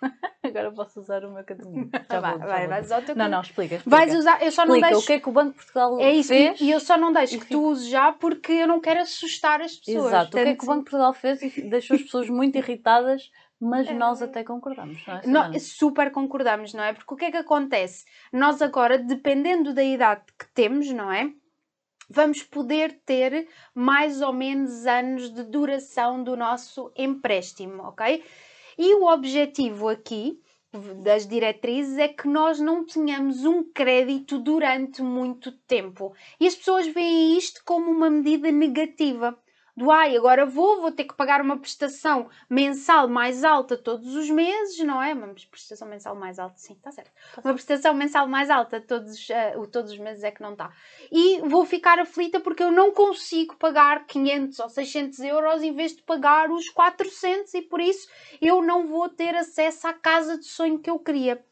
Agora 0.43 0.73
posso 0.73 1.01
usar 1.01 1.25
o 1.25 1.33
meu 1.33 1.45
caderninho. 1.45 1.91
Já 2.11 2.21
vai, 2.21 2.39
vou, 2.39 2.47
vai, 2.47 2.67
vais 2.67 2.87
usar 2.87 3.03
o 3.03 3.05
teu 3.05 3.17
Não, 3.17 3.29
não, 3.29 3.41
explica, 3.41 3.77
explica. 3.77 3.97
Vais 3.97 4.15
usar, 4.15 4.43
eu 4.43 4.51
só 4.51 4.63
explica 4.65 4.87
não 4.87 4.91
deixo. 4.91 5.05
o 5.05 5.07
que 5.07 5.13
é 5.13 5.21
que 5.21 5.29
o 5.29 5.33
Banco 5.33 5.51
de 5.51 5.57
Portugal 5.57 6.01
é 6.01 6.13
isso, 6.13 6.29
fez. 6.29 6.61
E 6.61 6.71
eu 6.71 6.81
só 6.81 6.97
não 6.99 7.13
deixo 7.13 7.39
que 7.39 7.47
tu 7.47 7.63
uses 7.63 7.89
já 7.89 8.13
porque 8.13 8.53
eu 8.53 8.67
não 8.67 8.81
quero 8.81 9.01
assustar 9.01 9.61
as 9.61 9.77
pessoas. 9.77 10.07
Exato, 10.07 10.29
o 10.29 10.31
que 10.31 10.49
é 10.49 10.57
que 10.57 10.65
o 10.65 10.67
Banco 10.67 10.85
de 10.85 10.91
Portugal 10.91 11.13
fez 11.15 11.43
e 11.43 11.63
deixou 11.69 11.95
as 11.95 12.03
pessoas 12.03 12.29
muito 12.29 12.59
irritadas, 12.59 13.31
mas 13.61 13.87
é... 13.87 13.95
nós 13.95 14.21
até 14.21 14.43
concordamos, 14.43 15.07
não 15.07 15.15
é? 15.15 15.27
Não, 15.27 15.59
super 15.59 16.11
concordamos, 16.11 16.75
não 16.75 16.83
é? 16.83 16.93
Porque 16.93 17.15
o 17.15 17.17
que 17.17 17.27
é 17.27 17.31
que 17.31 17.37
acontece? 17.37 18.05
Nós 18.33 18.61
agora, 18.61 18.99
dependendo 18.99 19.73
da 19.73 19.85
idade 19.85 20.23
que 20.39 20.47
temos, 20.53 20.91
não 20.91 21.11
é? 21.13 21.33
vamos 22.13 22.43
poder 22.43 23.01
ter 23.07 23.49
mais 23.75 24.21
ou 24.21 24.33
menos 24.33 24.87
anos 24.87 25.31
de 25.33 25.43
duração 25.45 26.23
do 26.23 26.37
nosso 26.37 26.93
empréstimo, 26.97 27.83
ok? 27.85 28.23
E 28.79 28.95
o 28.95 29.05
objetivo 29.05 29.89
aqui 29.89 30.41
das 31.03 31.27
diretrizes 31.27 31.99
é 31.99 32.09
que 32.09 32.27
nós 32.27 32.59
não 32.59 32.85
tenhamos 32.85 33.45
um 33.45 33.63
crédito 33.63 34.39
durante 34.39 35.03
muito 35.03 35.53
tempo. 35.67 36.15
E 36.41 36.47
as 36.47 36.55
pessoas 36.55 36.87
veem 36.87 37.37
isto 37.37 37.63
como 37.65 37.91
uma 37.91 38.09
medida 38.09 38.51
negativa 38.51 39.39
do 39.77 39.91
ai, 39.91 40.17
agora 40.17 40.45
vou, 40.45 40.83
vou 40.83 40.93
ter 40.93 41.05
que 41.05 41.15
pagar 41.15 41.41
uma 41.41 41.59
prestação 41.59 42.29
mensal 42.49 43.09
mais 43.09 43.43
alta 43.43 43.77
todos 43.77 44.15
os 44.15 44.29
meses, 44.29 44.79
não 44.85 45.03
é? 45.03 45.15
Uma 45.15 45.29
prestação 45.51 45.89
mensal 45.89 46.15
mais 46.15 46.39
alta, 46.39 46.59
sim, 46.59 46.75
está 46.75 46.91
certo. 46.91 47.11
Uma 47.43 47.55
prestação 47.55 47.95
mensal 47.95 48.29
mais 48.29 48.51
alta 48.51 48.81
todos, 48.81 49.17
uh, 49.31 49.67
todos 49.69 49.93
os 49.93 49.99
meses 49.99 50.23
é 50.25 50.31
que 50.31 50.43
não 50.43 50.53
está. 50.53 50.71
E 51.11 51.41
vou 51.41 51.65
ficar 51.65 51.99
aflita 51.99 52.39
porque 52.39 52.63
eu 52.63 52.71
não 52.71 52.93
consigo 52.93 53.57
pagar 53.57 54.07
500 54.07 54.59
ou 54.59 54.69
600 54.69 55.19
euros 55.21 55.63
em 55.63 55.75
vez 55.75 55.97
de 55.97 56.03
pagar 56.03 56.51
os 56.51 56.69
400 56.69 57.55
e 57.55 57.63
por 57.63 57.81
isso 57.81 58.07
eu 58.43 58.63
não 58.63 58.87
vou 58.87 59.09
ter 59.09 59.35
acesso 59.35 59.87
à 59.87 59.95
casa 59.95 60.37
de 60.37 60.45
sonho 60.45 60.79
que 60.79 60.91
eu 60.91 60.99
queria. 60.99 61.43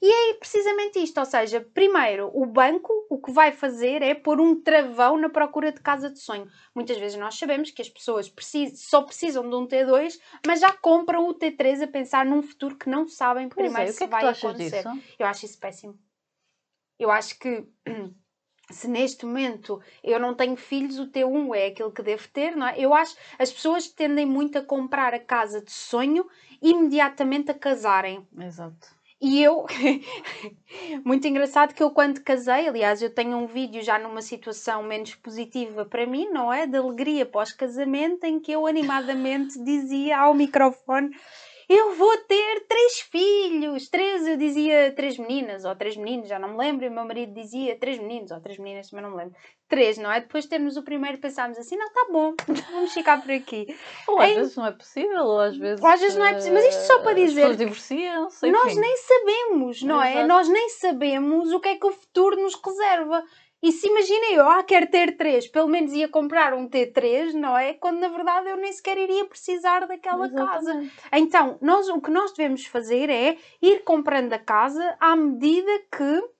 E 0.00 0.30
é 0.30 0.34
precisamente 0.34 1.00
isto, 1.00 1.18
ou 1.18 1.26
seja, 1.26 1.60
primeiro, 1.74 2.30
o 2.32 2.46
banco 2.46 2.92
o 3.10 3.20
que 3.20 3.32
vai 3.32 3.50
fazer 3.50 4.00
é 4.00 4.14
pôr 4.14 4.40
um 4.40 4.60
travão 4.60 5.16
na 5.18 5.28
procura 5.28 5.72
de 5.72 5.80
casa 5.80 6.08
de 6.08 6.20
sonho. 6.20 6.48
Muitas 6.72 6.96
vezes 6.98 7.18
nós 7.18 7.36
sabemos 7.36 7.72
que 7.72 7.82
as 7.82 7.88
pessoas 7.88 8.32
só 8.76 9.02
precisam 9.02 9.48
de 9.48 9.56
um 9.56 9.66
T2, 9.66 10.20
mas 10.46 10.60
já 10.60 10.72
compram 10.72 11.28
o 11.28 11.34
T3 11.34 11.82
a 11.82 11.86
pensar 11.88 12.24
num 12.24 12.42
futuro 12.42 12.76
que 12.76 12.88
não 12.88 13.08
sabem 13.08 13.48
pois 13.48 13.66
primeiro 13.66 13.90
é, 13.90 13.92
se 13.92 13.98
que 13.98 14.04
é 14.04 14.06
vai 14.06 14.26
acontecer. 14.28 14.84
Disso? 14.84 15.02
Eu 15.18 15.26
acho 15.26 15.46
isso 15.46 15.58
péssimo. 15.58 15.98
Eu 16.96 17.10
acho 17.10 17.36
que 17.36 17.66
se 18.70 18.86
neste 18.86 19.26
momento 19.26 19.82
eu 20.04 20.20
não 20.20 20.32
tenho 20.32 20.56
filhos, 20.56 21.00
o 21.00 21.10
T1 21.10 21.56
é 21.56 21.66
aquele 21.66 21.90
que 21.90 22.02
devo 22.02 22.28
ter, 22.28 22.54
não 22.54 22.68
é? 22.68 22.78
Eu 22.78 22.94
acho 22.94 23.16
as 23.36 23.50
pessoas 23.50 23.88
tendem 23.88 24.26
muito 24.26 24.58
a 24.58 24.62
comprar 24.62 25.12
a 25.12 25.18
casa 25.18 25.60
de 25.60 25.72
sonho 25.72 26.24
imediatamente 26.62 27.50
a 27.50 27.54
casarem. 27.54 28.24
Exato. 28.38 28.97
E 29.20 29.42
eu, 29.42 29.66
muito 31.04 31.26
engraçado 31.26 31.74
que 31.74 31.82
eu 31.82 31.90
quando 31.90 32.22
casei, 32.22 32.68
aliás, 32.68 33.02
eu 33.02 33.12
tenho 33.12 33.36
um 33.36 33.48
vídeo 33.48 33.82
já 33.82 33.98
numa 33.98 34.22
situação 34.22 34.80
menos 34.84 35.16
positiva 35.16 35.84
para 35.84 36.06
mim, 36.06 36.28
não 36.28 36.52
é? 36.52 36.68
De 36.68 36.76
alegria 36.76 37.26
pós-casamento, 37.26 38.24
em 38.24 38.38
que 38.38 38.52
eu 38.52 38.64
animadamente 38.64 39.58
dizia 39.64 40.18
ao 40.18 40.34
microfone: 40.34 41.10
Eu 41.68 41.96
vou 41.96 42.16
ter 42.28 42.66
três 42.68 43.00
filhos, 43.00 43.88
três, 43.88 44.24
eu 44.24 44.36
dizia 44.36 44.92
três 44.94 45.18
meninas 45.18 45.64
ou 45.64 45.74
três 45.74 45.96
meninos, 45.96 46.28
já 46.28 46.38
não 46.38 46.50
me 46.50 46.58
lembro, 46.58 46.84
e 46.84 46.88
o 46.88 46.92
meu 46.92 47.04
marido 47.04 47.34
dizia 47.34 47.76
três 47.76 47.98
meninos 47.98 48.30
ou 48.30 48.40
três 48.40 48.56
meninas, 48.56 48.88
também 48.88 49.02
não 49.02 49.10
me 49.10 49.16
lembro. 49.16 49.36
Três, 49.68 49.98
não 49.98 50.10
é? 50.10 50.20
Depois 50.20 50.44
de 50.44 50.50
termos 50.50 50.76
o 50.76 50.82
primeiro, 50.82 51.18
pensámos 51.18 51.58
assim, 51.58 51.76
não, 51.76 51.90
tá 51.92 52.06
bom, 52.10 52.34
vamos 52.72 52.92
ficar 52.92 53.20
por 53.20 53.30
aqui. 53.30 53.66
Ou 54.06 54.20
às 54.20 54.30
em... 54.30 54.34
vezes 54.36 54.56
não 54.56 54.66
é 54.66 54.72
possível, 54.72 55.24
ou 55.24 55.40
às 55.40 55.56
vezes. 55.56 55.82
Ou 55.82 55.88
às 55.88 56.00
vezes 56.00 56.16
não 56.16 56.26
é 56.26 56.34
possível. 56.34 56.54
Mas 56.54 56.74
isto 56.74 56.86
só 56.86 56.98
para 57.00 57.12
dizer. 57.12 57.44
As 57.44 57.56
divorciam-se. 57.56 58.50
Nós 58.50 58.74
nem 58.74 58.96
sabemos, 58.96 59.82
não 59.82 60.02
é? 60.02 60.26
Nós 60.26 60.48
nem 60.48 60.68
sabemos 60.70 61.52
o 61.52 61.60
que 61.60 61.68
é 61.68 61.76
que 61.76 61.86
o 61.86 61.92
futuro 61.92 62.40
nos 62.40 62.54
reserva. 62.54 63.22
E 63.60 63.72
se 63.72 63.88
imaginem 63.88 64.34
eu, 64.34 64.48
ah, 64.48 64.62
quero 64.62 64.86
ter 64.86 65.16
três, 65.16 65.48
pelo 65.48 65.66
menos 65.66 65.92
ia 65.92 66.08
comprar 66.08 66.54
um 66.54 66.68
T3, 66.68 67.32
não 67.32 67.58
é? 67.58 67.74
Quando 67.74 67.98
na 67.98 68.08
verdade 68.08 68.48
eu 68.48 68.56
nem 68.56 68.72
sequer 68.72 68.96
iria 68.96 69.24
precisar 69.24 69.80
daquela 69.80 70.26
Exatamente. 70.26 70.90
casa. 70.94 71.08
Então, 71.12 71.58
nós, 71.60 71.88
o 71.88 72.00
que 72.00 72.10
nós 72.10 72.32
devemos 72.32 72.64
fazer 72.66 73.10
é 73.10 73.36
ir 73.60 73.82
comprando 73.82 74.32
a 74.32 74.38
casa 74.38 74.96
à 75.00 75.16
medida 75.16 75.72
que 75.90 76.37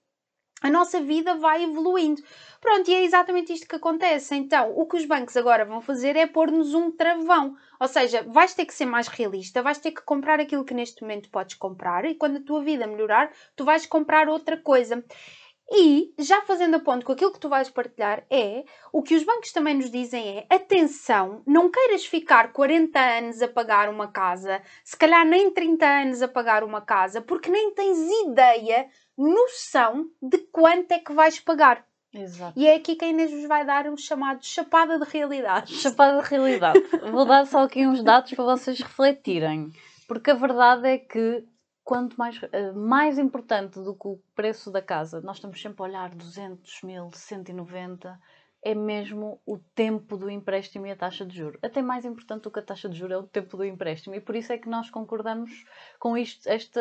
a 0.60 0.70
nossa 0.70 1.00
vida 1.00 1.36
vai 1.36 1.64
evoluindo. 1.64 2.22
Pronto, 2.60 2.90
e 2.90 2.94
é 2.94 3.04
exatamente 3.04 3.52
isto 3.52 3.68
que 3.68 3.76
acontece. 3.76 4.34
Então, 4.34 4.72
o 4.76 4.86
que 4.86 4.96
os 4.96 5.04
bancos 5.04 5.36
agora 5.36 5.64
vão 5.64 5.80
fazer 5.80 6.16
é 6.16 6.26
pôr-nos 6.26 6.74
um 6.74 6.90
travão. 6.90 7.56
Ou 7.78 7.86
seja, 7.86 8.24
vais 8.24 8.54
ter 8.54 8.66
que 8.66 8.74
ser 8.74 8.86
mais 8.86 9.06
realista, 9.06 9.62
vais 9.62 9.78
ter 9.78 9.92
que 9.92 10.02
comprar 10.02 10.40
aquilo 10.40 10.64
que 10.64 10.74
neste 10.74 11.02
momento 11.02 11.30
podes 11.30 11.54
comprar 11.54 12.04
e 12.04 12.16
quando 12.16 12.38
a 12.38 12.42
tua 12.42 12.62
vida 12.62 12.86
melhorar, 12.86 13.30
tu 13.54 13.64
vais 13.64 13.86
comprar 13.86 14.28
outra 14.28 14.56
coisa. 14.56 15.04
E, 15.70 16.14
já 16.18 16.40
fazendo 16.42 16.76
a 16.76 16.80
ponto 16.80 17.04
com 17.04 17.12
aquilo 17.12 17.30
que 17.30 17.38
tu 17.38 17.48
vais 17.48 17.68
partilhar, 17.68 18.24
é 18.30 18.64
o 18.90 19.02
que 19.02 19.14
os 19.14 19.22
bancos 19.22 19.52
também 19.52 19.74
nos 19.74 19.90
dizem 19.90 20.38
é: 20.38 20.46
atenção, 20.48 21.42
não 21.46 21.70
queiras 21.70 22.06
ficar 22.06 22.52
40 22.52 22.98
anos 22.98 23.42
a 23.42 23.48
pagar 23.48 23.90
uma 23.90 24.10
casa, 24.10 24.62
se 24.82 24.96
calhar 24.96 25.26
nem 25.26 25.50
30 25.50 25.86
anos 25.86 26.22
a 26.22 26.28
pagar 26.28 26.64
uma 26.64 26.80
casa, 26.80 27.20
porque 27.20 27.50
nem 27.50 27.70
tens 27.74 27.98
ideia, 28.26 28.88
noção 29.18 30.08
de 30.22 30.38
quanto 30.38 30.92
é 30.92 30.98
que 31.00 31.12
vais 31.12 31.40
pagar. 31.40 31.84
Exato. 32.12 32.58
E 32.58 32.66
é 32.66 32.76
aqui 32.76 32.96
que 32.96 33.04
a 33.04 33.08
Inês 33.08 33.30
vos 33.30 33.44
vai 33.46 33.66
dar 33.66 33.86
um 33.86 33.96
chamado 33.96 34.44
chapada 34.44 34.98
de 34.98 35.04
realidade. 35.04 35.74
Chapada 35.74 36.22
de 36.22 36.28
realidade. 36.28 36.80
Vou 37.10 37.26
dar 37.26 37.46
só 37.46 37.64
aqui 37.64 37.86
uns 37.86 38.02
dados 38.02 38.32
para 38.32 38.44
vocês 38.44 38.80
refletirem. 38.80 39.70
Porque 40.06 40.30
a 40.30 40.34
verdade 40.34 40.88
é 40.88 40.98
que 40.98 41.44
quanto 41.84 42.16
mais, 42.16 42.38
eh, 42.52 42.72
mais 42.72 43.18
importante 43.18 43.80
do 43.80 43.94
que 43.94 44.08
o 44.08 44.20
preço 44.34 44.70
da 44.70 44.80
casa, 44.80 45.20
nós 45.22 45.36
estamos 45.36 45.60
sempre 45.60 45.82
a 45.82 45.84
olhar 45.86 46.14
200 46.14 46.82
mil, 46.82 47.10
190, 47.12 48.18
é 48.62 48.74
mesmo 48.74 49.40
o 49.46 49.58
tempo 49.58 50.16
do 50.16 50.28
empréstimo 50.28 50.86
e 50.86 50.90
a 50.90 50.96
taxa 50.96 51.24
de 51.24 51.36
juro. 51.36 51.58
Até 51.62 51.80
mais 51.80 52.04
importante 52.04 52.42
do 52.42 52.50
que 52.50 52.58
a 52.58 52.62
taxa 52.62 52.88
de 52.88 52.98
juro 52.98 53.12
é 53.12 53.18
o 53.18 53.22
tempo 53.22 53.56
do 53.56 53.64
empréstimo 53.64 54.14
e 54.14 54.20
por 54.20 54.34
isso 54.34 54.52
é 54.52 54.58
que 54.58 54.68
nós 54.68 54.90
concordamos 54.90 55.64
com 55.98 56.16
isto, 56.16 56.48
esta 56.48 56.80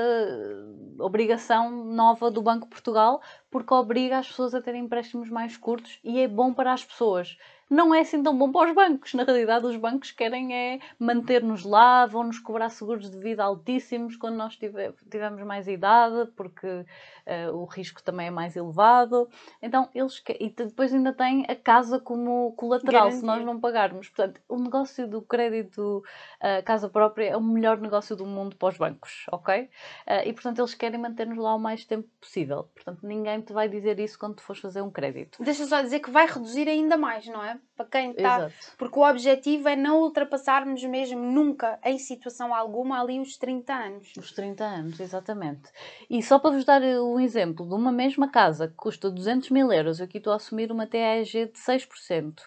obrigação 1.00 1.86
nova 1.86 2.32
do 2.32 2.42
Banco 2.42 2.68
Portugal, 2.68 3.22
porque 3.50 3.74
obriga 3.74 4.18
as 4.18 4.28
pessoas 4.28 4.54
a 4.54 4.62
terem 4.62 4.86
empréstimos 4.86 5.30
mais 5.30 5.56
curtos 5.56 6.00
e 6.04 6.20
é 6.20 6.28
bom 6.28 6.54
para 6.54 6.74
as 6.74 6.84
pessoas 6.84 7.38
não 7.70 7.94
é 7.94 8.02
assim 8.02 8.24
tão 8.24 8.38
bom 8.38 8.52
para 8.52 8.70
os 8.70 8.76
bancos. 8.76 9.14
Na 9.14 9.24
realidade, 9.24 9.66
os 9.66 9.76
bancos 9.76 10.12
querem 10.12 10.56
é 10.56 10.80
manter-nos 10.98 11.64
lá, 11.64 12.06
vão-nos 12.06 12.40
cobrar 12.40 12.70
seguros 12.70 13.10
de 13.10 13.18
vida 13.18 13.44
altíssimos 13.44 14.16
quando 14.16 14.36
nós 14.36 14.58
tivermos 14.58 15.44
mais 15.44 15.68
idade, 15.68 16.32
porque 16.36 16.68
uh, 16.68 17.54
o 17.54 17.66
risco 17.66 18.02
também 18.02 18.28
é 18.28 18.32
mais 18.32 18.56
elevado. 18.56 19.30
Então, 19.62 19.90
eles 19.94 20.24
e 20.40 20.50
depois 20.50 20.94
ainda 20.94 21.12
tem 21.12 21.46
a 21.48 21.56
casa 21.56 22.00
como 22.00 22.54
colateral, 22.54 23.04
Garantia. 23.04 23.20
se 23.20 23.26
nós 23.26 23.44
não 23.44 23.60
pagarmos. 23.60 24.08
Portanto, 24.10 24.42
o 24.48 24.58
negócio 24.58 25.08
do 25.08 25.22
crédito 25.22 26.04
uh, 26.42 26.64
casa 26.64 26.90
própria 26.90 27.30
é 27.30 27.38
o 27.38 27.42
melhor 27.42 27.78
negócio 27.80 28.16
do 28.16 28.26
mundo 28.26 28.56
para 28.56 28.70
os 28.70 28.78
bancos, 28.78 29.26
ok? 29.32 29.64
Uh, 29.64 29.70
e, 30.26 30.34
portanto, 30.34 30.60
eles 30.60 30.74
querem 30.74 31.00
manter-nos 31.00 31.38
lá 31.38 31.54
o 31.54 31.60
mais 31.60 31.84
tempo 31.86 32.08
possível. 32.20 32.70
Portanto, 32.74 33.06
ninguém 33.06 33.42
te 33.42 33.52
vai 33.52 33.68
dizer 33.68 34.00
isso 34.00 34.18
quando 34.18 34.36
tu 34.36 34.42
fores 34.42 34.62
fazer 34.62 34.82
um 34.82 34.90
crédito. 34.90 35.44
Deixa 35.44 35.66
só 35.66 35.82
dizer 35.82 36.00
que 36.00 36.10
vai 36.10 36.26
reduzir 36.26 36.68
ainda 36.70 36.98
mais, 36.98 37.28
não 37.28 37.44
é? 37.44 37.57
Para 37.76 37.86
quem 37.86 38.12
está. 38.12 38.50
Porque 38.78 39.00
o 39.00 39.08
objetivo 39.08 39.70
é 39.70 39.76
não 39.76 40.02
ultrapassarmos 40.02 40.84
mesmo 40.84 41.20
nunca, 41.20 41.80
em 41.84 41.98
situação 41.98 42.54
alguma, 42.54 43.02
ali 43.02 43.20
os 43.20 43.38
30 43.38 43.74
anos. 43.74 44.14
Os 44.18 44.32
30 44.32 44.64
anos, 44.64 45.00
exatamente. 45.00 45.70
E 46.10 46.22
só 46.22 46.40
para 46.40 46.52
vos 46.52 46.66
dar 46.66 46.82
um 46.82 47.20
exemplo 47.20 47.68
de 47.68 47.74
uma 47.74 47.92
mesma 47.92 48.30
casa 48.30 48.68
que 48.68 48.76
custa 48.76 49.10
200 49.10 49.50
mil 49.50 49.72
euros, 49.72 50.00
eu 50.00 50.06
aqui 50.06 50.18
estou 50.18 50.34
a 50.34 50.38
assumir 50.38 50.72
uma 50.72 50.88
TAG 50.88 51.32
de 51.32 51.52
6%. 51.54 52.42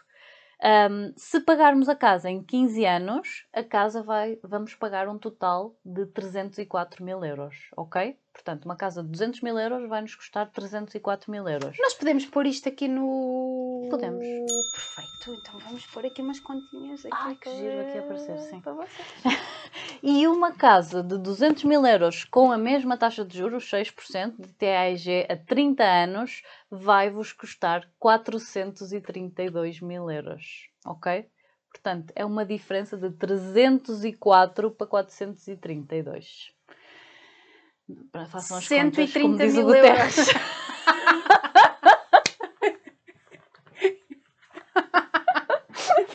Um, 0.63 1.15
se 1.17 1.41
pagarmos 1.41 1.89
a 1.89 1.97
casa 1.97 2.29
em 2.29 2.43
15 2.43 2.85
anos, 2.85 3.47
a 3.51 3.65
casa 3.65 4.03
vai, 4.03 4.39
vamos 4.43 4.75
pagar 4.75 5.09
um 5.09 5.17
total 5.17 5.75
de 5.83 6.05
304 6.05 7.03
mil 7.03 7.25
euros, 7.25 7.71
ok? 7.75 8.19
Portanto, 8.31 8.67
uma 8.67 8.77
casa 8.77 9.03
de 9.03 9.09
200 9.09 9.41
mil 9.41 9.59
euros 9.59 9.89
vai 9.89 10.03
nos 10.03 10.15
custar 10.15 10.51
304 10.51 11.31
mil 11.31 11.49
euros. 11.49 11.77
Nós 11.79 11.95
podemos 11.95 12.27
pôr 12.27 12.47
isto 12.47 12.69
aqui 12.69 12.89
no. 12.89 13.70
Podemos. 13.89 14.27
Perfeito, 14.73 15.41
então 15.41 15.59
vamos 15.61 15.87
pôr 15.87 16.05
aqui 16.07 16.21
umas 16.21 16.41
continhas. 16.41 17.07
Aqui 17.07 17.17
ah, 17.17 17.35
que 17.41 17.57
giro 17.57 17.81
aqui 17.81 17.99
aparecer, 17.99 18.39
sim. 18.41 18.61
Para 18.61 18.73
vocês. 18.73 19.09
e 20.03 20.27
uma 20.27 20.53
casa 20.53 21.03
de 21.03 21.17
200 21.17 21.65
mil 21.65 21.87
euros 21.87 22.25
com 22.25 22.51
a 22.53 22.59
mesma 22.59 22.97
taxa 22.97 23.25
de 23.25 23.39
juros, 23.39 23.65
6% 23.71 24.35
de 24.39 24.53
TAG 24.55 25.27
a 25.29 25.37
30 25.37 25.83
anos, 25.85 26.43
vai-vos 26.71 27.33
custar 27.33 27.89
432 27.99 29.81
mil 29.81 30.11
euros, 30.11 30.69
ok? 30.85 31.27
Portanto, 31.73 32.13
é 32.17 32.25
uma 32.25 32.45
diferença 32.45 32.97
de 32.97 33.11
304 33.11 34.73
para 34.73 34.87
432. 34.87 36.53
Façam 38.31 38.59
as 38.59 38.65
130 38.65 39.21
contas, 39.21 39.55
mil 39.55 39.75
euros. 39.75 40.17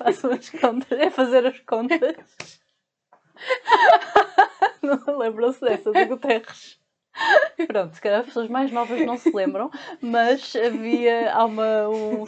Façam 0.06 0.32
as 0.32 0.50
contas. 0.50 1.00
É 1.00 1.10
fazer 1.10 1.46
as 1.46 1.60
contas. 1.62 2.60
Não 4.82 5.18
lembram-se 5.18 5.60
dessa 5.62 5.92
do 5.92 6.06
Guterres. 6.06 6.80
Pronto, 7.68 7.96
se 7.96 8.02
calhar 8.02 8.20
as 8.20 8.26
pessoas 8.26 8.50
mais 8.50 8.72
novas 8.74 9.00
não 9.06 9.18
se 9.18 9.34
lembram, 9.34 9.72
mas 10.02 10.54
havia 10.54 11.34
há 11.34 11.46
uma, 11.46 11.88
um, 11.88 12.26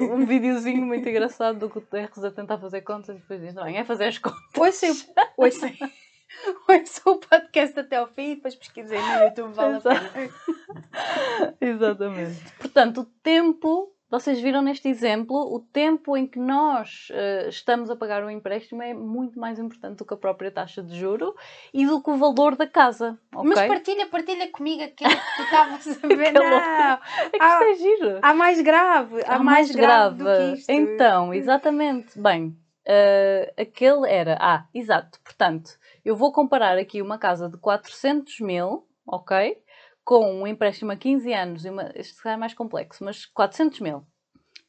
um 0.00 0.24
videozinho 0.24 0.84
muito 0.84 1.06
engraçado 1.06 1.58
do 1.58 1.68
Guterres 1.68 2.24
a 2.24 2.30
tentar 2.30 2.56
fazer 2.56 2.80
contas 2.80 3.16
e 3.16 3.20
depois 3.20 3.40
diz: 3.40 3.54
não, 3.54 3.66
é 3.66 3.84
fazer 3.84 4.06
as 4.06 4.18
contas. 4.18 4.40
Ouçam, 4.56 5.14
ouçam, 5.36 5.70
ouçam 6.66 7.12
o 7.12 7.18
podcast 7.18 7.78
até 7.78 7.96
ao 7.96 8.06
fim 8.06 8.30
e 8.30 8.36
depois 8.36 8.54
pesquisei 8.54 8.98
no 8.98 9.24
YouTube, 9.24 9.52
vale 9.52 9.76
Exato. 9.76 9.96
a 9.96 10.08
pena. 10.08 11.54
Exatamente. 11.60 12.52
Portanto, 12.58 13.00
o 13.02 13.04
tempo 13.04 13.93
vocês 14.14 14.40
viram 14.40 14.62
neste 14.62 14.88
exemplo, 14.88 15.36
o 15.36 15.58
tempo 15.58 16.16
em 16.16 16.24
que 16.24 16.38
nós 16.38 17.08
uh, 17.10 17.48
estamos 17.48 17.90
a 17.90 17.96
pagar 17.96 18.22
o 18.22 18.30
empréstimo 18.30 18.80
é 18.80 18.94
muito 18.94 19.38
mais 19.40 19.58
importante 19.58 19.98
do 19.98 20.04
que 20.04 20.14
a 20.14 20.16
própria 20.16 20.52
taxa 20.52 20.80
de 20.82 20.96
juro 20.96 21.34
e 21.72 21.84
do 21.84 22.00
que 22.00 22.10
o 22.10 22.16
valor 22.16 22.54
da 22.54 22.64
casa. 22.66 23.18
Okay? 23.34 23.48
Mas 23.48 23.66
partilha, 23.66 24.06
partilha 24.06 24.48
comigo 24.52 24.84
aquilo 24.84 25.10
que 25.10 25.36
tu 25.36 25.42
estavas 25.42 26.04
a 26.04 26.06
ver. 26.06 26.30
não, 26.32 26.44
é 26.44 26.98
que 27.28 27.42
há, 27.42 27.48
isto 27.48 27.64
é 27.64 27.74
giro. 27.74 28.18
Há 28.22 28.34
mais 28.34 28.60
grave, 28.60 29.20
há, 29.24 29.34
há 29.34 29.38
mais, 29.38 29.44
mais 29.44 29.70
grave, 29.72 30.22
grave, 30.22 30.40
do 30.40 30.52
que 30.52 30.60
isto. 30.60 30.70
Então, 30.70 31.34
exatamente. 31.34 32.16
Bem, 32.16 32.56
uh, 32.86 33.60
aquele 33.60 34.08
era. 34.08 34.38
Ah, 34.40 34.64
exato. 34.72 35.18
Portanto, 35.24 35.72
eu 36.04 36.14
vou 36.14 36.32
comparar 36.32 36.78
aqui 36.78 37.02
uma 37.02 37.18
casa 37.18 37.48
de 37.48 37.56
400 37.56 38.38
mil, 38.38 38.86
ok? 39.04 39.58
Com 40.04 40.42
um 40.42 40.46
empréstimo 40.46 40.92
a 40.92 40.96
15 40.96 41.32
anos, 41.32 41.64
e 41.64 41.70
uma, 41.70 41.90
este 41.94 42.28
é 42.28 42.36
mais 42.36 42.54
complexo, 42.54 43.02
mas 43.02 43.24
400 43.26 43.80
mil, 43.80 44.06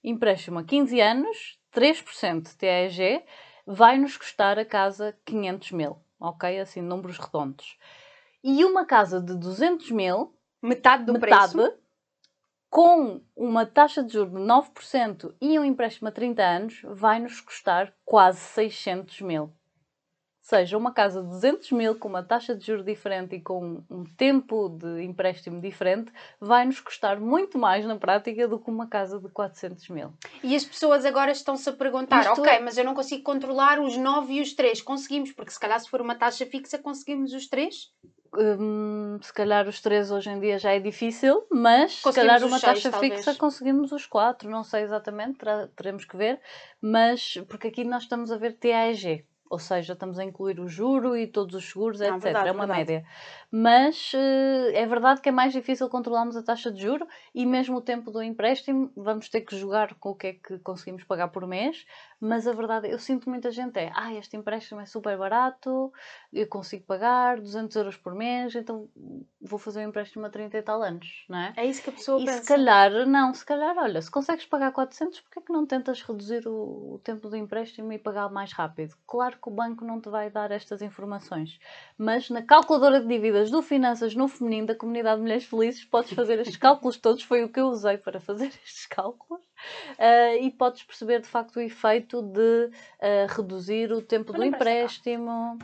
empréstimo 0.03 0.59
a 0.59 0.63
15 0.63 0.99
anos, 1.01 1.59
3% 1.73 2.43
de 2.43 2.55
TEG, 2.55 3.23
vai 3.65 3.97
nos 3.97 4.15
custar 4.15 4.57
a 4.57 4.65
casa 4.65 5.17
500 5.25 5.71
mil, 5.73 5.97
ok? 6.19 6.59
Assim, 6.59 6.81
números 6.81 7.17
redondos. 7.17 7.77
E 8.43 8.63
uma 8.63 8.85
casa 8.85 9.19
de 9.19 9.35
200 9.35 9.91
mil, 9.91 10.33
metade 10.61 11.03
do 11.03 11.13
metade, 11.13 11.53
preço, 11.53 11.77
com 12.69 13.21
uma 13.35 13.65
taxa 13.65 14.03
de 14.03 14.13
juros 14.13 14.33
de 14.33 14.39
9% 14.39 15.33
e 15.41 15.57
um 15.59 15.65
empréstimo 15.65 16.07
a 16.07 16.11
30 16.11 16.43
anos, 16.43 16.81
vai 16.83 17.19
nos 17.19 17.41
custar 17.41 17.93
quase 18.05 18.39
600 18.39 19.21
mil 19.21 19.51
seja 20.45 20.77
uma 20.77 20.93
casa 20.93 21.23
de 21.23 21.29
200 21.29 21.71
mil 21.71 21.95
com 21.95 22.07
uma 22.07 22.21
taxa 22.21 22.53
de 22.55 22.63
juros 22.63 22.85
diferente 22.85 23.35
e 23.35 23.41
com 23.41 23.83
um 23.89 24.03
tempo 24.15 24.69
de 24.69 25.01
empréstimo 25.01 25.59
diferente, 25.59 26.11
vai 26.39 26.63
nos 26.63 26.79
custar 26.79 27.19
muito 27.19 27.57
mais 27.57 27.83
na 27.83 27.95
prática 27.95 28.47
do 28.47 28.59
que 28.59 28.69
uma 28.69 28.85
casa 28.85 29.19
de 29.19 29.27
400 29.27 29.89
mil. 29.89 30.13
E 30.43 30.55
as 30.55 30.63
pessoas 30.63 31.03
agora 31.03 31.31
estão-se 31.31 31.67
a 31.67 31.73
perguntar: 31.73 32.19
Isto 32.21 32.41
ok, 32.41 32.53
é... 32.53 32.59
mas 32.59 32.77
eu 32.77 32.85
não 32.85 32.93
consigo 32.93 33.23
controlar 33.23 33.79
os 33.79 33.97
9 33.97 34.33
e 34.33 34.41
os 34.41 34.53
3. 34.53 34.83
Conseguimos, 34.83 35.31
porque 35.31 35.49
se 35.49 35.59
calhar 35.59 35.79
se 35.79 35.89
for 35.89 35.99
uma 35.99 36.13
taxa 36.13 36.45
fixa, 36.45 36.77
conseguimos 36.77 37.33
os 37.33 37.47
3? 37.47 37.91
Hum, 38.37 39.17
se 39.21 39.33
calhar 39.33 39.67
os 39.67 39.81
três 39.81 40.11
hoje 40.11 40.29
em 40.29 40.39
dia 40.41 40.59
já 40.59 40.73
é 40.73 40.79
difícil, 40.79 41.47
mas 41.49 41.93
se 41.93 42.13
calhar 42.13 42.43
uma 42.43 42.59
seis, 42.59 42.61
taxa 42.61 42.91
talvez. 42.91 43.15
fixa 43.15 43.33
conseguimos 43.35 43.93
os 43.93 44.05
quatro, 44.05 44.49
não 44.49 44.61
sei 44.61 44.83
exatamente, 44.83 45.39
teremos 45.73 46.03
que 46.03 46.17
ver, 46.17 46.41
mas 46.81 47.35
porque 47.47 47.69
aqui 47.69 47.85
nós 47.85 48.03
estamos 48.03 48.33
a 48.33 48.37
ver 48.37 48.57
TAEG, 48.57 49.25
ou 49.49 49.59
seja, 49.59 49.93
estamos 49.93 50.17
a 50.19 50.23
incluir 50.23 50.59
o 50.59 50.67
juro 50.67 51.15
e 51.15 51.27
todos 51.27 51.55
os 51.55 51.65
seguros, 51.65 51.99
Não, 51.99 52.07
etc. 52.07 52.23
verdade, 52.23 52.49
é 52.49 52.51
uma 52.51 52.65
verdade. 52.65 52.79
média. 52.79 53.05
Mas 53.57 54.11
eh, 54.13 54.71
é 54.73 54.85
verdade 54.85 55.21
que 55.21 55.29
é 55.29 55.31
mais 55.31 55.53
difícil 55.53 55.87
controlarmos 55.87 56.35
a 56.35 56.43
taxa 56.43 56.69
de 56.69 56.81
juro 56.81 57.07
e 57.33 57.45
mesmo 57.45 57.77
o 57.77 57.81
tempo 57.81 58.11
do 58.11 58.21
empréstimo, 58.21 58.91
vamos 58.97 59.29
ter 59.29 59.41
que 59.41 59.55
jogar 59.55 59.93
com 59.95 60.09
o 60.09 60.15
que 60.15 60.27
é 60.27 60.33
que 60.33 60.59
conseguimos 60.59 61.05
pagar 61.05 61.29
por 61.29 61.47
mês. 61.47 61.85
Mas 62.19 62.47
a 62.47 62.51
verdade, 62.51 62.89
eu 62.89 62.99
sinto 62.99 63.29
muita 63.29 63.51
gente 63.51 63.77
é, 63.79 63.91
ah, 63.95 64.13
este 64.13 64.35
empréstimo 64.35 64.81
é 64.81 64.85
super 64.85 65.17
barato, 65.17 65.91
eu 66.33 66.47
consigo 66.47 66.83
pagar 66.85 67.39
200 67.39 67.75
euros 67.77 67.95
por 67.95 68.13
mês, 68.13 68.55
então 68.55 68.89
vou 69.39 69.59
fazer 69.59 69.85
um 69.85 69.89
empréstimo 69.89 70.25
a 70.25 70.29
30 70.29 70.57
e 70.57 70.61
tal 70.61 70.81
anos, 70.81 71.25
não 71.29 71.37
é? 71.37 71.53
É 71.55 71.65
isso 71.65 71.81
que 71.81 71.89
a 71.89 71.93
pessoa 71.93 72.19
E 72.19 72.25
pensa. 72.25 72.41
se 72.41 72.47
calhar, 72.47 72.91
não, 73.05 73.33
se 73.33 73.45
calhar, 73.45 73.77
olha, 73.77 74.01
se 74.01 74.11
consegues 74.11 74.45
pagar 74.45 74.71
400, 74.73 75.21
porquê 75.21 75.39
é 75.39 75.41
que 75.41 75.53
não 75.53 75.65
tentas 75.65 76.01
reduzir 76.01 76.45
o, 76.47 76.95
o 76.95 77.01
tempo 77.03 77.29
do 77.29 77.35
empréstimo 77.37 77.93
e 77.93 77.99
pagar 77.99 78.29
mais 78.29 78.51
rápido? 78.51 78.95
Claro 79.07 79.37
que 79.41 79.47
o 79.49 79.53
banco 79.53 79.85
não 79.85 80.01
te 80.01 80.09
vai 80.09 80.29
dar 80.29 80.51
estas 80.51 80.81
informações, 80.81 81.59
mas 81.97 82.29
na 82.29 82.41
calculadora 82.41 82.99
de 83.01 83.07
dívidas 83.07 83.44
do 83.49 83.61
Finanças 83.61 84.15
no 84.15 84.27
Feminino 84.27 84.67
da 84.67 84.75
Comunidade 84.75 85.17
de 85.17 85.21
Mulheres 85.23 85.45
Felizes 85.45 85.83
podes 85.85 86.13
fazer 86.13 86.39
estes 86.39 86.57
cálculos 86.57 86.97
todos, 86.97 87.23
foi 87.23 87.43
o 87.43 87.49
que 87.49 87.59
eu 87.59 87.67
usei 87.67 87.97
para 87.97 88.19
fazer 88.19 88.47
estes 88.63 88.85
cálculos, 88.85 89.43
ah, 89.97 90.35
e 90.35 90.51
podes 90.51 90.83
perceber 90.83 91.21
de 91.21 91.27
facto 91.27 91.57
o 91.57 91.61
efeito 91.61 92.21
de 92.21 92.69
ah, 93.01 93.27
reduzir 93.29 93.91
o 93.91 94.01
tempo 94.01 94.31
do 94.33 94.39
empréstimo, 94.55 95.57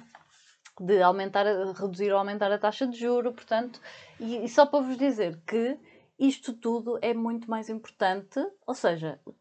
de 0.80 1.02
aumentar, 1.02 1.46
reduzir 1.74 2.12
ou 2.12 2.18
aumentar 2.18 2.52
a 2.52 2.58
taxa 2.58 2.88
de 2.88 2.98
juro, 2.98 3.32
portanto, 3.34 3.80
e, 4.20 4.44
e 4.44 4.50
só 4.50 4.66
para 4.66 4.80
vos 4.82 4.98
dizer 4.98 5.40
que 5.46 5.78
isto 6.18 6.54
tudo 6.54 6.98
é 7.02 7.14
muito 7.14 7.50
mais 7.50 7.70
importante, 7.70 8.40
ou 8.66 8.74
seja, 8.74 9.20
o, 9.26 9.34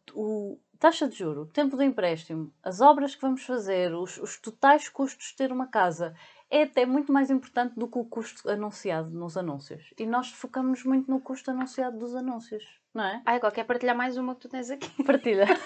o- 0.53 0.59
taxa 0.79 1.07
de 1.07 1.15
juro, 1.15 1.41
o 1.43 1.45
tempo 1.45 1.77
do 1.77 1.83
empréstimo, 1.83 2.51
as 2.63 2.81
obras 2.81 3.13
que 3.13 3.21
vamos 3.21 3.43
fazer, 3.43 3.93
os, 3.93 4.17
os 4.17 4.39
totais 4.39 4.89
custos 4.89 5.27
de 5.27 5.35
ter 5.35 5.51
uma 5.51 5.67
casa, 5.67 6.15
é 6.51 6.63
até 6.63 6.85
muito 6.85 7.11
mais 7.13 7.31
importante 7.31 7.73
do 7.79 7.87
que 7.87 7.97
o 7.97 8.03
custo 8.03 8.49
anunciado 8.49 9.09
nos 9.09 9.37
anúncios. 9.37 9.93
E 9.97 10.05
nós 10.05 10.29
focamos 10.29 10.83
muito 10.83 11.09
no 11.09 11.21
custo 11.21 11.49
anunciado 11.49 11.97
dos 11.97 12.13
anúncios, 12.13 12.63
não 12.93 13.05
é? 13.05 13.21
Ai, 13.25 13.37
agora 13.37 13.53
quer 13.53 13.63
partilhar 13.63 13.95
mais 13.95 14.17
uma 14.17 14.35
que 14.35 14.41
tu 14.41 14.49
tens 14.49 14.69
aqui. 14.69 15.01
Partilha. 15.03 15.45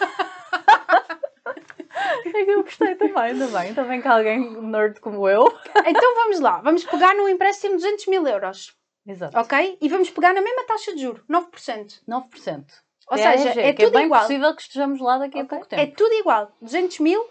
é 2.25 2.45
que 2.45 2.51
eu 2.51 2.63
gostei 2.63 2.95
também, 2.95 3.17
ainda 3.17 3.47
bem. 3.47 3.73
Bem 3.73 4.01
que 4.01 4.07
alguém 4.07 4.61
nerd 4.61 4.99
como 4.99 5.27
eu. 5.27 5.45
Então 5.85 6.15
vamos 6.15 6.39
lá, 6.39 6.61
vamos 6.61 6.83
pegar 6.85 7.15
num 7.15 7.27
empréstimo 7.27 7.77
de 7.77 7.81
200 7.83 8.07
mil 8.07 8.27
euros, 8.27 8.75
Exato. 9.07 9.37
ok? 9.39 9.77
E 9.81 9.89
vamos 9.89 10.09
pegar 10.11 10.33
na 10.33 10.41
mesma 10.41 10.63
taxa 10.65 10.93
de 10.93 11.01
juro, 11.01 11.23
9%. 11.29 12.03
9%. 12.07 12.65
Ou 13.07 13.17
TRG, 13.17 13.37
seja, 13.37 13.61
é 13.61 13.73
que 13.73 13.81
é 13.83 13.85
tudo 13.85 13.95
bem 13.95 14.05
igual. 14.05 14.21
possível 14.21 14.55
que 14.55 14.61
estejamos 14.63 14.99
lá 14.99 15.17
daqui 15.17 15.37
a 15.39 15.43
Ok? 15.43 15.49
pouco 15.49 15.67
tempo. 15.67 15.81
É 15.81 15.85
tudo 15.87 16.13
igual. 16.13 16.51
200 16.61 16.99
mil, 16.99 17.23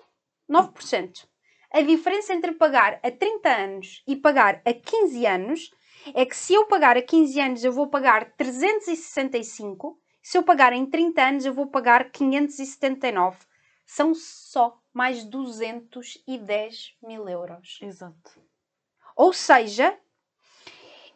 9%. 0.50 1.26
A 1.74 1.82
diferença 1.82 2.32
entre 2.32 2.52
pagar 2.52 3.00
a 3.02 3.10
30 3.10 3.48
anos 3.48 4.04
e 4.06 4.14
pagar 4.14 4.62
a 4.64 4.72
15 4.72 5.26
anos 5.26 5.70
é 6.14 6.24
que 6.24 6.36
se 6.36 6.54
eu 6.54 6.66
pagar 6.66 6.96
a 6.96 7.02
15 7.02 7.40
anos 7.40 7.64
eu 7.64 7.72
vou 7.72 7.88
pagar 7.88 8.30
365, 8.36 10.00
se 10.22 10.38
eu 10.38 10.44
pagar 10.44 10.72
em 10.72 10.86
30 10.86 11.20
anos 11.20 11.44
eu 11.44 11.52
vou 11.52 11.66
pagar 11.66 12.12
579. 12.12 13.44
São 13.84 14.14
só 14.14 14.78
mais 14.92 15.24
210 15.24 16.94
mil 17.02 17.28
euros. 17.28 17.80
Exato. 17.82 18.40
Ou 19.16 19.32
seja, 19.32 19.98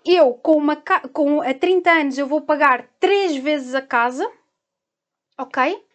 eu 0.04 0.34
com, 0.34 0.56
uma, 0.56 0.74
com 1.12 1.40
a 1.40 1.54
30 1.54 1.88
anos 1.88 2.18
eu 2.18 2.26
vou 2.26 2.42
pagar 2.42 2.88
3 2.98 3.36
vezes 3.36 3.76
a 3.76 3.80
casa, 3.80 4.28
ok? 5.38 5.86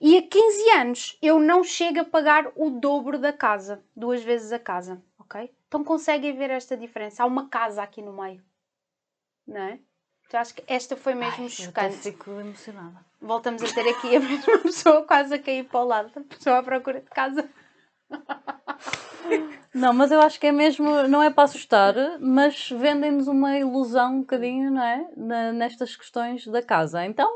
E 0.00 0.18
a 0.18 0.22
15 0.22 0.70
anos 0.70 1.18
eu 1.22 1.38
não 1.38 1.64
chego 1.64 2.00
a 2.00 2.04
pagar 2.04 2.50
o 2.54 2.70
dobro 2.70 3.18
da 3.18 3.32
casa, 3.32 3.82
duas 3.94 4.22
vezes 4.22 4.52
a 4.52 4.58
casa, 4.58 5.02
ok? 5.18 5.50
Então 5.68 5.82
conseguem 5.82 6.36
ver 6.36 6.50
esta 6.50 6.76
diferença? 6.76 7.22
Há 7.22 7.26
uma 7.26 7.48
casa 7.48 7.82
aqui 7.82 8.02
no 8.02 8.12
meio, 8.12 8.42
não 9.46 9.60
é? 9.60 9.78
Então 10.26 10.40
acho 10.40 10.54
que 10.54 10.64
esta 10.66 10.96
foi 10.96 11.14
mesmo 11.14 11.38
Ai, 11.38 11.44
eu 11.44 11.50
chocante. 11.50 11.96
fico 11.96 12.30
emocionada. 12.32 13.04
Voltamos 13.20 13.62
a 13.62 13.74
ter 13.74 13.88
aqui 13.88 14.16
a 14.16 14.20
mesma 14.20 14.58
pessoa 14.58 15.02
quase 15.04 15.34
a 15.34 15.38
cair 15.38 15.64
para 15.64 15.80
o 15.80 15.84
lado, 15.84 16.10
a 16.14 16.20
pessoa 16.34 16.58
à 16.58 16.62
procura 16.62 17.00
de 17.00 17.10
casa. 17.10 17.48
Não, 19.74 19.92
mas 19.92 20.10
eu 20.10 20.20
acho 20.20 20.40
que 20.40 20.46
é 20.46 20.52
mesmo, 20.52 21.06
não 21.08 21.22
é 21.22 21.30
para 21.30 21.44
assustar, 21.44 21.94
mas 22.20 22.70
vendem-nos 22.70 23.28
uma 23.28 23.58
ilusão 23.58 24.14
um 24.16 24.20
bocadinho, 24.20 24.70
não 24.70 24.82
é? 24.82 25.52
Nestas 25.52 25.94
questões 25.94 26.46
da 26.46 26.62
casa. 26.62 27.04
Então, 27.04 27.30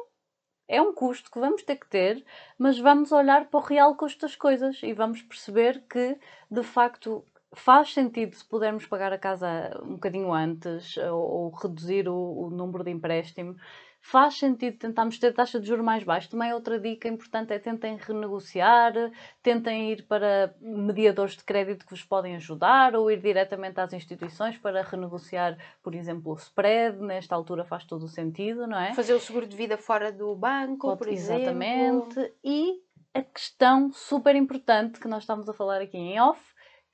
é 0.71 0.81
um 0.81 0.95
custo 0.95 1.31
que 1.31 1.41
vamos 1.41 1.65
ter 1.65 1.77
que 1.77 1.89
ter, 1.89 2.25
mas 2.57 2.79
vamos 2.79 3.11
olhar 3.11 3.47
para 3.47 3.59
o 3.59 3.63
real 3.63 3.97
custo 3.97 4.21
das 4.21 4.37
coisas 4.37 4.81
e 4.85 4.93
vamos 4.93 5.21
perceber 5.21 5.83
que, 5.91 6.17
de 6.49 6.63
facto, 6.63 7.25
faz 7.53 7.93
sentido 7.93 8.37
se 8.37 8.45
pudermos 8.45 8.87
pagar 8.87 9.13
a 9.13 9.19
casa 9.19 9.77
um 9.83 9.95
bocadinho 9.95 10.33
antes 10.33 10.97
ou, 10.97 11.21
ou 11.21 11.51
reduzir 11.51 12.09
o, 12.09 12.15
o 12.15 12.51
número 12.51 12.85
de 12.85 12.91
empréstimo. 12.93 13.57
Faz 14.03 14.39
sentido 14.39 14.79
tentarmos 14.79 15.19
ter 15.19 15.33
taxa 15.33 15.61
de 15.61 15.67
juros 15.69 15.85
mais 15.85 16.03
baixa. 16.03 16.29
Também 16.31 16.53
outra 16.55 16.81
dica 16.81 17.07
importante 17.07 17.53
é 17.53 17.59
tentem 17.59 17.97
renegociar, 17.97 18.95
tentem 19.43 19.93
ir 19.93 20.07
para 20.07 20.55
mediadores 20.61 21.37
de 21.37 21.45
crédito 21.45 21.85
que 21.85 21.93
vos 21.93 22.03
podem 22.03 22.35
ajudar 22.37 22.97
ou 22.97 23.11
ir 23.11 23.21
diretamente 23.21 23.79
às 23.79 23.93
instituições 23.93 24.57
para 24.57 24.83
renegociar, 24.83 25.57
por 25.83 25.95
exemplo, 25.95 26.33
o 26.33 26.37
spread. 26.37 26.99
Nesta 26.99 27.35
altura 27.35 27.65
faz 27.65 27.85
todo 27.85 28.05
o 28.05 28.09
sentido, 28.09 28.67
não 28.67 28.81
é? 28.81 28.95
Fazer 28.95 29.13
o 29.13 29.21
seguro 29.21 29.47
de 29.47 29.55
vida 29.57 29.77
fora 29.77 30.11
do 30.11 30.35
banco, 30.35 30.89
Pode- 30.89 30.99
por 30.99 31.09
exemplo. 31.09 31.43
Exatamente. 31.43 32.33
E 32.43 32.81
a 33.15 33.23
questão 33.23 33.93
super 33.93 34.35
importante 34.35 34.99
que 34.99 35.09
nós 35.09 35.25
estamos 35.25 35.49
a 35.49 35.53
falar 35.53 35.83
aqui 35.83 35.99
em 35.99 36.19
off, 36.21 36.41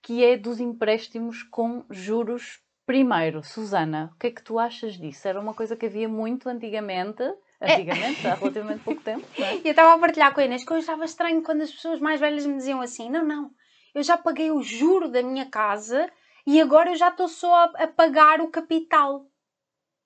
que 0.03 0.25
é 0.25 0.37
dos 0.37 0.59
empréstimos 0.61 1.43
com 1.45 1.85
juros 1.89 2.61
primeiro. 2.87 3.43
Susana, 3.43 4.13
o 4.15 4.19
que 4.19 4.29
é 4.29 4.31
que 4.31 4.43
tu 4.43 4.59
achas 4.59 4.95
disso? 4.95 5.27
Era 5.27 5.41
uma 5.41 5.53
coisa 5.53 5.77
que 5.77 5.87
havia 5.87 6.09
muito 6.09 6.49
antigamente, 6.49 7.23
antigamente, 7.61 8.27
há 8.27 8.35
relativamente 8.35 8.85
pouco 8.85 9.03
tempo, 9.03 9.27
não 9.37 9.47
é? 9.47 9.57
E 9.63 9.67
eu 9.67 9.71
estava 9.71 9.95
a 9.95 9.99
partilhar 9.99 10.33
com 10.33 10.41
a 10.41 10.45
Inês 10.45 10.65
que 10.65 10.73
eu 10.73 10.77
achava 10.77 11.05
estranho 11.05 11.43
quando 11.43 11.63
as 11.63 11.73
pessoas 11.73 12.01
mais 12.01 12.21
velhas 12.21 12.47
me 12.47 12.57
diziam 12.57 12.81
assim: 12.81 13.11
não, 13.11 13.25
não, 13.25 13.51
eu 13.95 14.03
já 14.03 14.17
paguei 14.17 14.51
o 14.51 14.63
juro 14.63 15.11
da 15.11 15.23
minha 15.23 15.47
casa 15.47 16.09
e 16.47 16.61
agora 16.61 16.91
eu 16.91 16.97
já 16.97 17.09
estou 17.09 17.29
só 17.29 17.53
a, 17.55 17.65
a 17.85 17.87
pagar 17.89 18.41
o 18.41 18.49
capital. 18.49 19.27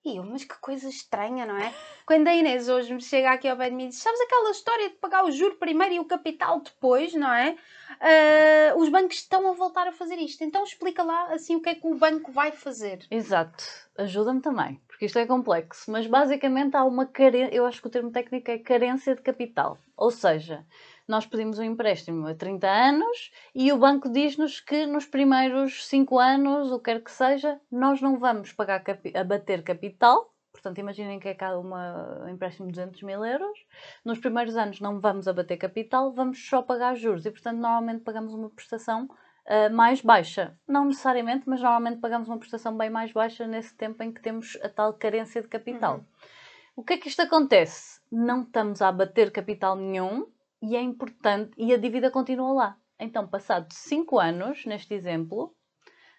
E 0.03 0.17
eu, 0.17 0.23
mas 0.23 0.43
que 0.43 0.57
coisa 0.59 0.89
estranha, 0.89 1.45
não 1.45 1.55
é? 1.55 1.71
Quando 2.07 2.27
a 2.27 2.35
Inês 2.35 2.67
hoje 2.67 2.91
me 2.91 3.01
chega 3.01 3.31
aqui 3.31 3.47
ao 3.47 3.55
pé 3.55 3.69
de 3.69 3.75
mim 3.75 3.85
e 3.85 3.87
diz: 3.89 3.99
sabes 3.99 4.19
aquela 4.21 4.49
história 4.49 4.89
de 4.89 4.95
pagar 4.95 5.23
o 5.23 5.31
juro 5.31 5.57
primeiro 5.57 5.93
e 5.93 5.99
o 5.99 6.05
capital 6.05 6.59
depois, 6.59 7.13
não 7.13 7.31
é? 7.31 7.55
Ah, 7.99 8.75
os 8.77 8.89
bancos 8.89 9.17
estão 9.17 9.47
a 9.47 9.53
voltar 9.53 9.87
a 9.87 9.91
fazer 9.91 10.15
isto. 10.15 10.43
Então 10.43 10.63
explica 10.63 11.03
lá 11.03 11.31
assim 11.33 11.55
o 11.55 11.61
que 11.61 11.69
é 11.69 11.75
que 11.75 11.85
o 11.85 11.93
banco 11.93 12.31
vai 12.31 12.51
fazer. 12.51 13.05
Exato, 13.11 13.63
ajuda-me 13.95 14.41
também, 14.41 14.81
porque 14.87 15.05
isto 15.05 15.19
é 15.19 15.25
complexo, 15.27 15.91
mas 15.91 16.07
basicamente 16.07 16.75
há 16.75 16.83
uma 16.83 17.05
carência, 17.05 17.53
eu 17.53 17.65
acho 17.65 17.79
que 17.79 17.87
o 17.87 17.91
termo 17.91 18.11
técnico 18.11 18.49
é 18.49 18.57
carência 18.57 19.15
de 19.15 19.21
capital. 19.21 19.77
Ou 19.95 20.09
seja, 20.09 20.65
nós 21.11 21.25
pedimos 21.25 21.59
um 21.59 21.63
empréstimo 21.63 22.25
a 22.25 22.33
30 22.33 22.65
anos 22.65 23.31
e 23.53 23.69
o 23.73 23.77
banco 23.77 24.09
diz-nos 24.09 24.61
que 24.61 24.85
nos 24.85 25.05
primeiros 25.05 25.85
5 25.87 26.17
anos, 26.17 26.71
o 26.71 26.79
que 26.79 26.85
quer 26.85 27.03
que 27.03 27.11
seja, 27.11 27.59
nós 27.69 28.01
não 28.01 28.17
vamos 28.17 28.53
pagar 28.53 28.81
a 29.13 29.23
bater 29.25 29.61
capital. 29.61 30.33
Portanto, 30.53 30.77
imaginem 30.77 31.19
que 31.19 31.27
é 31.27 31.33
cada 31.33 31.59
uma, 31.59 32.23
um 32.23 32.29
empréstimo 32.29 32.67
de 32.67 32.73
200 32.75 33.03
mil 33.03 33.25
euros. 33.25 33.59
Nos 34.05 34.19
primeiros 34.19 34.55
anos 34.55 34.79
não 34.79 35.01
vamos 35.01 35.27
abater 35.27 35.57
capital, 35.57 36.13
vamos 36.13 36.47
só 36.47 36.61
pagar 36.61 36.95
juros. 36.95 37.25
E, 37.25 37.31
portanto, 37.31 37.57
normalmente 37.57 38.03
pagamos 38.03 38.33
uma 38.33 38.49
prestação 38.49 39.03
uh, 39.05 39.73
mais 39.73 40.01
baixa. 40.01 40.57
Não 40.65 40.85
necessariamente, 40.85 41.43
mas 41.45 41.59
normalmente 41.59 41.99
pagamos 41.99 42.29
uma 42.29 42.37
prestação 42.37 42.77
bem 42.77 42.89
mais 42.89 43.11
baixa 43.11 43.45
nesse 43.45 43.75
tempo 43.75 44.01
em 44.01 44.13
que 44.13 44.21
temos 44.21 44.57
a 44.63 44.69
tal 44.69 44.93
carência 44.93 45.41
de 45.41 45.49
capital. 45.49 45.95
Uhum. 45.95 46.05
O 46.77 46.83
que 46.85 46.93
é 46.93 46.97
que 46.97 47.09
isto 47.09 47.21
acontece? 47.21 47.99
Não 48.09 48.43
estamos 48.43 48.81
a 48.81 48.87
abater 48.87 49.29
capital 49.29 49.75
nenhum 49.75 50.25
e 50.61 50.75
é 50.75 50.81
importante, 50.81 51.51
e 51.57 51.73
a 51.73 51.77
dívida 51.77 52.11
continua 52.11 52.53
lá. 52.53 52.77
Então, 52.99 53.27
passados 53.27 53.75
5 53.77 54.19
anos, 54.19 54.65
neste 54.65 54.93
exemplo, 54.93 55.55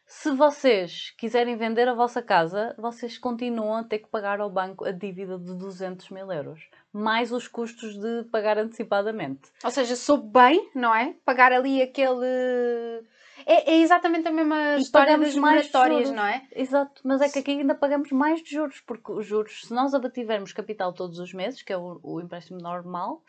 se 0.07 0.31
vocês 0.33 1.11
quiserem 1.16 1.57
vender 1.57 1.88
a 1.88 1.94
vossa 1.94 2.20
casa, 2.20 2.74
vocês 2.78 3.16
continuam 3.16 3.76
a 3.76 3.85
ter 3.85 4.00
que 4.00 4.09
pagar 4.09 4.40
ao 4.40 4.50
banco 4.50 4.85
a 4.85 4.90
dívida 4.90 5.38
de 5.38 5.55
200 5.55 6.11
mil 6.11 6.31
euros, 6.31 6.68
mais 6.92 7.33
os 7.33 7.48
custos 7.48 7.98
de 7.98 8.24
pagar 8.24 8.59
antecipadamente. 8.59 9.50
Ou 9.64 9.70
seja, 9.70 9.96
soube 9.96 10.31
bem, 10.31 10.70
não 10.74 10.94
é? 10.94 11.14
Pagar 11.24 11.52
ali 11.52 11.81
aquele. 11.81 13.02
É, 13.46 13.72
é 13.72 13.81
exatamente 13.81 14.28
a 14.28 14.33
mesma 14.33 14.76
E 14.76 14.81
história 14.81 15.18
das 15.18 15.35
mais 15.35 15.66
moratórias, 15.66 16.11
não 16.11 16.24
é? 16.24 16.42
Exato, 16.55 17.00
mas 17.05 17.20
é 17.20 17.28
que 17.28 17.38
aqui 17.38 17.50
ainda 17.52 17.74
pagamos 17.74 18.11
mais 18.11 18.42
de 18.42 18.50
juros, 18.50 18.81
porque 18.81 19.12
os 19.12 19.26
juros, 19.26 19.62
se 19.66 19.74
nós 19.74 19.94
abativermos 19.94 20.52
capital 20.52 20.92
todos 20.92 21.18
os 21.18 21.33
meses, 21.33 21.62
que 21.62 21.72
é 21.72 21.76
o, 21.76 22.00
o 22.02 22.20
empréstimo 22.20 22.61
normal, 22.61 23.22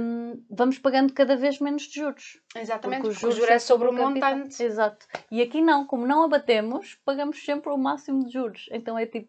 hum, 0.00 0.42
vamos 0.50 0.78
pagando 0.78 1.12
cada 1.12 1.36
vez 1.36 1.58
menos 1.58 1.82
de 1.82 2.00
juros. 2.00 2.40
Exatamente, 2.54 3.02
Porque 3.02 3.14
porque 3.20 3.26
o 3.26 3.32
juro 3.32 3.52
é 3.52 3.58
sobre 3.58 3.88
o 3.88 3.92
montante. 3.92 4.62
Exato. 4.62 5.06
E 5.30 5.40
aqui 5.40 5.60
não, 5.60 5.86
como 5.86 6.06
não 6.06 6.22
abatemos, 6.22 6.98
pagamos 7.04 7.44
sempre 7.44 7.70
o 7.70 7.78
máximo 7.78 8.24
de 8.24 8.32
juros. 8.32 8.68
Então 8.70 8.98
é 8.98 9.06
tipo, 9.06 9.28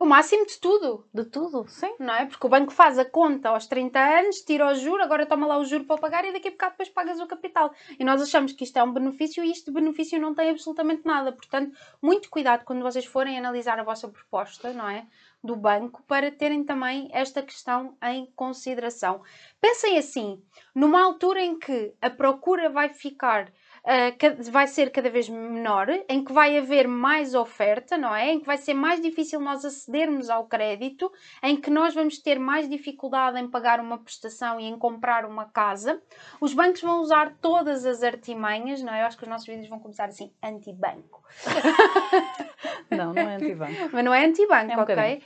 O 0.00 0.06
máximo 0.06 0.46
de 0.46 0.60
tudo. 0.60 1.08
De 1.12 1.24
tudo, 1.24 1.66
sim. 1.66 1.92
Não 1.98 2.14
é? 2.14 2.24
Porque 2.24 2.46
o 2.46 2.48
banco 2.48 2.72
faz 2.72 2.98
a 3.00 3.04
conta 3.04 3.48
aos 3.48 3.66
30 3.66 3.98
anos, 3.98 4.40
tira 4.42 4.68
o 4.68 4.74
juro, 4.74 5.02
agora 5.02 5.26
toma 5.26 5.44
lá 5.44 5.58
o 5.58 5.64
juro 5.64 5.84
para 5.84 6.00
pagar 6.00 6.24
e 6.24 6.32
daqui 6.32 6.46
a 6.46 6.50
bocado 6.52 6.72
depois 6.72 6.88
pagas 6.88 7.18
o 7.18 7.26
capital. 7.26 7.74
E 7.98 8.04
nós 8.04 8.22
achamos 8.22 8.52
que 8.52 8.62
isto 8.62 8.76
é 8.76 8.82
um 8.82 8.92
benefício 8.92 9.42
e 9.42 9.50
este 9.50 9.72
benefício 9.72 10.20
não 10.20 10.34
tem 10.36 10.50
absolutamente 10.50 11.04
nada. 11.04 11.32
Portanto, 11.32 11.76
muito 12.00 12.30
cuidado 12.30 12.64
quando 12.64 12.82
vocês 12.82 13.06
forem 13.06 13.36
analisar 13.36 13.80
a 13.80 13.82
vossa 13.82 14.08
proposta, 14.08 14.72
não 14.72 14.88
é? 14.88 15.04
Do 15.42 15.56
banco, 15.56 16.02
para 16.06 16.30
terem 16.30 16.62
também 16.62 17.08
esta 17.12 17.42
questão 17.42 17.96
em 18.02 18.26
consideração. 18.36 19.20
Pensem 19.60 19.98
assim, 19.98 20.40
numa 20.72 21.02
altura 21.02 21.40
em 21.40 21.58
que 21.58 21.92
a 22.00 22.08
procura 22.08 22.70
vai 22.70 22.88
ficar 22.88 23.52
uh, 23.88 24.50
vai 24.50 24.66
ser 24.66 24.90
cada 24.90 25.08
vez 25.08 25.28
menor, 25.28 25.88
em 26.08 26.22
que 26.22 26.32
vai 26.32 26.58
haver 26.58 26.86
mais 26.86 27.34
oferta, 27.34 27.96
não 27.96 28.14
é? 28.14 28.32
Em 28.32 28.40
que 28.40 28.46
vai 28.46 28.58
ser 28.58 28.74
mais 28.74 29.00
difícil 29.00 29.40
nós 29.40 29.64
acedermos 29.64 30.28
ao 30.28 30.46
crédito, 30.46 31.10
em 31.42 31.56
que 31.56 31.70
nós 31.70 31.94
vamos 31.94 32.18
ter 32.18 32.38
mais 32.38 32.68
dificuldade 32.68 33.38
em 33.40 33.48
pagar 33.48 33.80
uma 33.80 33.98
prestação 33.98 34.60
e 34.60 34.66
em 34.66 34.78
comprar 34.78 35.24
uma 35.24 35.46
casa. 35.46 36.00
Os 36.40 36.52
bancos 36.52 36.82
vão 36.82 37.00
usar 37.00 37.34
todas 37.40 37.86
as 37.86 38.02
artimanhas, 38.02 38.82
não 38.82 38.92
é? 38.92 39.02
Eu 39.02 39.06
acho 39.06 39.16
que 39.16 39.24
os 39.24 39.28
nossos 39.28 39.46
vídeos 39.46 39.68
vão 39.68 39.78
começar 39.78 40.04
assim, 40.04 40.30
anti-banco. 40.42 41.22
não, 42.90 43.14
não 43.14 43.22
é 43.22 43.36
anti-banco. 43.36 43.90
Mas 43.92 44.04
não 44.04 44.14
é 44.14 44.24
anti-banco, 44.24 44.72
é 44.72 44.76
um 44.76 44.80
ok? 44.80 45.22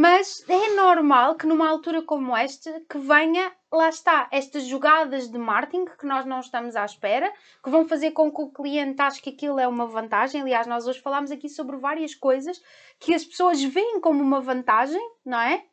Mas 0.00 0.42
é 0.48 0.74
normal 0.74 1.34
que 1.34 1.46
numa 1.46 1.68
altura 1.68 2.00
como 2.00 2.34
esta 2.34 2.80
que 2.88 2.96
venha, 2.96 3.52
lá 3.70 3.90
está, 3.90 4.28
estas 4.32 4.64
jogadas 4.64 5.28
de 5.28 5.36
marketing 5.36 5.84
que 5.84 6.06
nós 6.06 6.24
não 6.24 6.40
estamos 6.40 6.74
à 6.74 6.86
espera, 6.86 7.30
que 7.62 7.68
vão 7.68 7.86
fazer 7.86 8.12
com 8.12 8.32
que 8.32 8.40
o 8.40 8.48
cliente 8.50 9.02
ache 9.02 9.20
que 9.20 9.28
aquilo 9.28 9.60
é 9.60 9.68
uma 9.68 9.84
vantagem. 9.84 10.40
Aliás, 10.40 10.66
nós 10.66 10.86
hoje 10.86 11.02
falámos 11.02 11.30
aqui 11.30 11.50
sobre 11.50 11.76
várias 11.76 12.14
coisas 12.14 12.62
que 12.98 13.12
as 13.12 13.26
pessoas 13.26 13.62
veem 13.62 14.00
como 14.00 14.22
uma 14.22 14.40
vantagem, 14.40 15.06
não 15.22 15.38
é? 15.38 15.64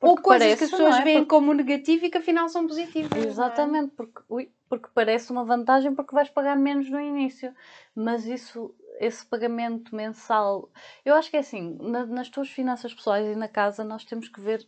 Porque 0.00 0.16
Ou 0.18 0.22
coisas 0.22 0.46
parece, 0.46 0.56
que 0.56 0.64
as 0.64 0.70
pessoas 0.70 0.96
é? 0.96 1.04
veem 1.04 1.18
porque... 1.18 1.28
como 1.28 1.52
negativo 1.52 2.06
e 2.06 2.10
que 2.10 2.16
afinal 2.16 2.48
são 2.48 2.66
positivas. 2.66 3.22
É? 3.22 3.28
Exatamente, 3.28 3.92
é? 3.92 3.94
porque, 3.94 4.20
ui, 4.30 4.50
porque 4.66 4.88
parece 4.94 5.30
uma 5.30 5.44
vantagem 5.44 5.94
porque 5.94 6.14
vais 6.14 6.30
pagar 6.30 6.56
menos 6.56 6.88
no 6.88 6.98
início. 6.98 7.54
Mas 7.94 8.24
isso 8.24 8.74
esse 9.00 9.24
pagamento 9.26 9.94
mensal. 9.94 10.70
Eu 11.04 11.14
acho 11.14 11.30
que 11.30 11.36
é 11.36 11.40
assim, 11.40 11.76
na, 11.80 12.06
nas 12.06 12.28
tuas 12.28 12.48
finanças 12.48 12.94
pessoais 12.94 13.26
e 13.26 13.38
na 13.38 13.48
casa 13.48 13.84
nós 13.84 14.04
temos 14.04 14.28
que 14.28 14.40
ver 14.40 14.66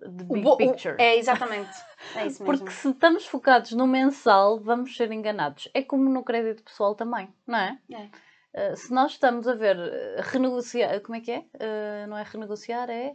the 0.00 0.24
big 0.24 0.46
o, 0.46 0.56
picture. 0.56 0.96
é, 0.98 1.16
exatamente. 1.16 1.70
É 2.16 2.26
isso 2.26 2.42
mesmo. 2.42 2.44
Porque 2.44 2.70
se 2.70 2.88
estamos 2.90 3.26
focados 3.26 3.72
no 3.72 3.86
mensal, 3.86 4.60
vamos 4.60 4.96
ser 4.96 5.10
enganados. 5.12 5.68
É 5.74 5.82
como 5.82 6.08
no 6.08 6.24
crédito 6.24 6.62
pessoal 6.62 6.94
também, 6.94 7.32
não 7.46 7.58
é? 7.58 7.78
É. 7.90 8.72
Uh, 8.72 8.76
se 8.76 8.92
nós 8.92 9.12
estamos 9.12 9.48
a 9.48 9.54
ver 9.54 9.76
uh, 9.76 10.22
renegociar, 10.22 11.00
como 11.00 11.16
é 11.16 11.20
que 11.20 11.30
é? 11.30 11.38
Uh, 11.38 12.06
não 12.08 12.18
é 12.18 12.22
renegociar, 12.22 12.90
é. 12.90 13.14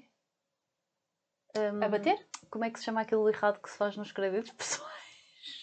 Um, 1.55 1.83
a 1.83 1.89
bater? 1.89 2.27
Como 2.49 2.65
é 2.65 2.69
que 2.69 2.79
se 2.79 2.85
chama 2.85 3.01
aquilo 3.01 3.27
errado 3.29 3.59
que 3.61 3.69
se 3.69 3.77
faz 3.77 3.95
nos 3.97 4.11
créditos 4.11 4.51
pessoais? 4.53 5.06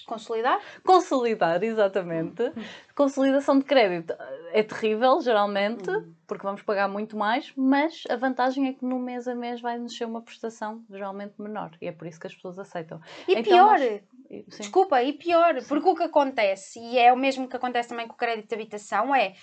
Consolidar? 0.07 0.61
Consolidar, 0.85 1.63
exatamente. 1.63 2.43
Uhum. 2.43 2.65
Consolidação 2.95 3.59
de 3.59 3.65
crédito 3.65 4.15
é 4.53 4.63
terrível, 4.63 5.21
geralmente, 5.21 5.89
uhum. 5.91 6.15
porque 6.27 6.45
vamos 6.45 6.63
pagar 6.63 6.89
muito 6.89 7.17
mais, 7.17 7.53
mas 7.57 8.05
a 8.09 8.17
vantagem 8.17 8.69
é 8.69 8.73
que 8.73 8.85
no 8.85 8.99
mês 8.99 9.27
a 9.27 9.35
mês 9.35 9.61
vai 9.61 9.79
nos 9.79 9.97
ser 9.97 10.05
uma 10.05 10.23
prestação 10.23 10.85
geralmente 10.91 11.35
menor 11.39 11.71
e 11.81 11.87
é 11.87 11.93
por 11.93 12.07
isso 12.07 12.21
que 12.21 12.27
as 12.27 12.35
pessoas 12.35 12.59
aceitam. 12.59 13.01
E 13.27 13.33
então, 13.33 13.43
pior, 13.43 13.79
nós... 13.79 14.49
desculpa, 14.59 15.03
e 15.03 15.13
pior, 15.13 15.61
Sim. 15.61 15.69
porque 15.69 15.89
o 15.89 15.95
que 15.95 16.05
acontece, 16.05 16.79
e 16.79 16.99
é 16.99 17.13
o 17.13 17.17
mesmo 17.17 17.49
que 17.49 17.57
acontece 17.57 17.89
também 17.89 18.07
com 18.07 18.15
o 18.15 18.19
crédito 18.19 18.49
de 18.49 18.55
habitação, 18.55 19.15
é 19.15 19.35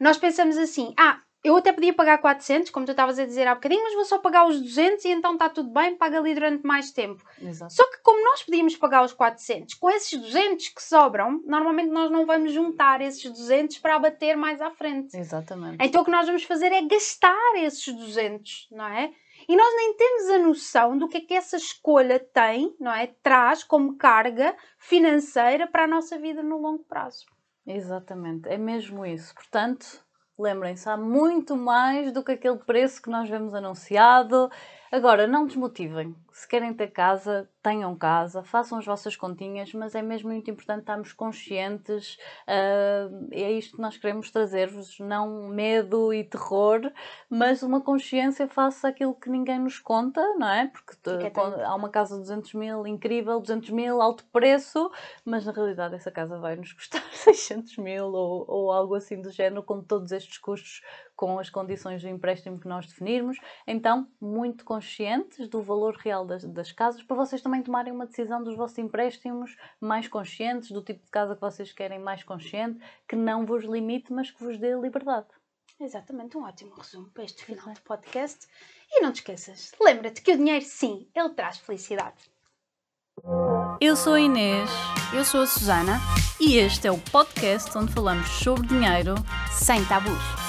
nós 0.00 0.16
pensamos 0.16 0.56
assim, 0.56 0.94
ah, 0.96 1.20
eu 1.42 1.56
até 1.56 1.72
podia 1.72 1.94
pagar 1.94 2.18
400, 2.18 2.70
como 2.70 2.84
tu 2.84 2.90
estavas 2.90 3.18
a 3.18 3.24
dizer 3.24 3.46
há 3.46 3.54
bocadinho, 3.54 3.82
mas 3.82 3.94
vou 3.94 4.04
só 4.04 4.18
pagar 4.18 4.46
os 4.46 4.60
200 4.60 5.04
e 5.04 5.08
então 5.10 5.34
está 5.34 5.48
tudo 5.48 5.70
bem, 5.70 5.96
paga 5.96 6.18
ali 6.18 6.34
durante 6.34 6.66
mais 6.66 6.90
tempo. 6.90 7.22
Exato. 7.40 7.72
Só 7.72 7.88
que 7.90 7.98
como 8.02 8.22
nós 8.24 8.42
podíamos 8.42 8.76
pagar 8.76 9.04
os 9.04 9.12
400, 9.12 9.74
com 9.74 9.88
esses 9.90 10.18
200 10.18 10.68
que 10.68 10.82
sobram, 10.82 11.40
normalmente 11.44 11.90
nós 11.90 12.10
não 12.10 12.26
vamos 12.26 12.52
juntar 12.52 13.00
esses 13.00 13.22
200 13.22 13.78
para 13.78 13.96
abater 13.96 14.36
mais 14.36 14.60
à 14.60 14.70
frente. 14.70 15.16
Exatamente. 15.16 15.78
Então 15.80 16.02
o 16.02 16.04
que 16.04 16.10
nós 16.10 16.26
vamos 16.26 16.42
fazer 16.42 16.72
é 16.72 16.82
gastar 16.82 17.54
esses 17.56 17.92
200, 17.94 18.68
não 18.72 18.86
é? 18.86 19.12
E 19.48 19.56
nós 19.56 19.76
nem 19.76 19.94
temos 19.96 20.28
a 20.30 20.38
noção 20.38 20.98
do 20.98 21.08
que 21.08 21.18
é 21.18 21.20
que 21.20 21.34
essa 21.34 21.56
escolha 21.56 22.18
tem, 22.18 22.74
não 22.80 22.92
é? 22.92 23.06
Traz 23.22 23.62
como 23.62 23.96
carga 23.96 24.56
financeira 24.76 25.66
para 25.66 25.84
a 25.84 25.88
nossa 25.88 26.18
vida 26.18 26.42
no 26.42 26.58
longo 26.58 26.84
prazo. 26.84 27.24
Exatamente, 27.64 28.48
é 28.48 28.58
mesmo 28.58 29.06
isso. 29.06 29.34
Portanto, 29.34 30.02
Lembrem-se, 30.38 30.88
há 30.88 30.96
muito 30.96 31.56
mais 31.56 32.12
do 32.12 32.22
que 32.22 32.32
aquele 32.32 32.58
preço 32.58 33.02
que 33.02 33.10
nós 33.10 33.28
vemos 33.28 33.52
anunciado. 33.54 34.48
Agora, 34.90 35.26
não 35.26 35.46
desmotivem. 35.46 36.14
Se 36.38 36.46
querem 36.46 36.72
ter 36.72 36.92
casa, 36.92 37.50
tenham 37.60 37.96
casa, 37.96 38.44
façam 38.44 38.78
as 38.78 38.86
vossas 38.86 39.16
continhas, 39.16 39.72
mas 39.74 39.96
é 39.96 40.00
mesmo 40.00 40.30
muito 40.30 40.48
importante 40.48 40.82
estarmos 40.82 41.12
conscientes. 41.12 42.16
Uh, 42.46 43.26
é 43.32 43.50
isto 43.50 43.74
que 43.74 43.82
nós 43.82 43.96
queremos 43.96 44.30
trazer-vos: 44.30 45.00
não 45.00 45.48
medo 45.48 46.14
e 46.14 46.22
terror, 46.22 46.92
mas 47.28 47.64
uma 47.64 47.80
consciência 47.80 48.46
face 48.46 48.86
àquilo 48.86 49.16
que 49.16 49.28
ninguém 49.28 49.58
nos 49.58 49.80
conta, 49.80 50.20
não 50.38 50.48
é? 50.48 50.68
Porque 50.68 50.96
há 51.64 51.74
uma 51.74 51.88
casa 51.88 52.14
de 52.14 52.20
200 52.20 52.54
mil, 52.54 52.86
incrível, 52.86 53.40
200 53.40 53.70
mil, 53.70 54.00
alto 54.00 54.24
preço, 54.26 54.92
mas 55.24 55.44
na 55.44 55.50
realidade 55.50 55.96
essa 55.96 56.12
casa 56.12 56.38
vai 56.38 56.54
nos 56.54 56.72
custar 56.72 57.02
600 57.10 57.78
mil 57.78 58.12
ou, 58.12 58.44
ou 58.46 58.70
algo 58.70 58.94
assim 58.94 59.20
do 59.20 59.32
género, 59.32 59.64
com 59.64 59.82
todos 59.82 60.12
estes 60.12 60.38
custos 60.38 60.82
com 61.18 61.36
as 61.40 61.50
condições 61.50 62.00
do 62.00 62.08
empréstimo 62.08 62.60
que 62.60 62.68
nós 62.68 62.86
definirmos. 62.86 63.38
Então, 63.66 64.06
muito 64.20 64.64
conscientes 64.64 65.48
do 65.48 65.60
valor 65.60 65.96
real 65.96 66.24
das, 66.28 66.44
das, 66.44 66.70
casas, 66.70 67.02
para 67.02 67.16
vocês 67.16 67.42
também 67.42 67.62
tomarem 67.62 67.92
uma 67.92 68.06
decisão 68.06 68.42
dos 68.42 68.56
vossos 68.56 68.78
empréstimos 68.78 69.56
mais 69.80 70.06
conscientes, 70.06 70.70
do 70.70 70.82
tipo 70.82 71.04
de 71.04 71.10
casa 71.10 71.34
que 71.34 71.40
vocês 71.40 71.72
querem 71.72 71.98
mais 71.98 72.22
consciente, 72.22 72.78
que 73.08 73.16
não 73.16 73.44
vos 73.44 73.64
limite, 73.64 74.12
mas 74.12 74.30
que 74.30 74.44
vos 74.44 74.58
dê 74.58 74.74
liberdade. 74.74 75.26
Exatamente, 75.80 76.36
um 76.36 76.44
ótimo 76.44 76.74
resumo 76.74 77.10
para 77.10 77.24
este 77.24 77.44
final 77.44 77.72
de 77.72 77.80
podcast. 77.80 78.46
E 78.90 79.00
não 79.00 79.12
te 79.12 79.16
esqueças, 79.16 79.72
lembra-te 79.80 80.22
que 80.22 80.32
o 80.32 80.36
dinheiro, 80.36 80.64
sim, 80.64 81.08
ele 81.14 81.30
traz 81.30 81.58
felicidade. 81.58 82.16
Eu 83.80 83.96
sou 83.96 84.14
a 84.14 84.20
Inês. 84.20 84.70
Eu 85.12 85.24
sou 85.24 85.42
a 85.42 85.46
Susana. 85.46 86.00
E 86.40 86.56
este 86.56 86.86
é 86.86 86.92
o 86.92 86.98
podcast 86.98 87.76
onde 87.76 87.92
falamos 87.92 88.28
sobre 88.28 88.66
dinheiro 88.66 89.14
sem 89.52 89.84
tabus. 89.86 90.47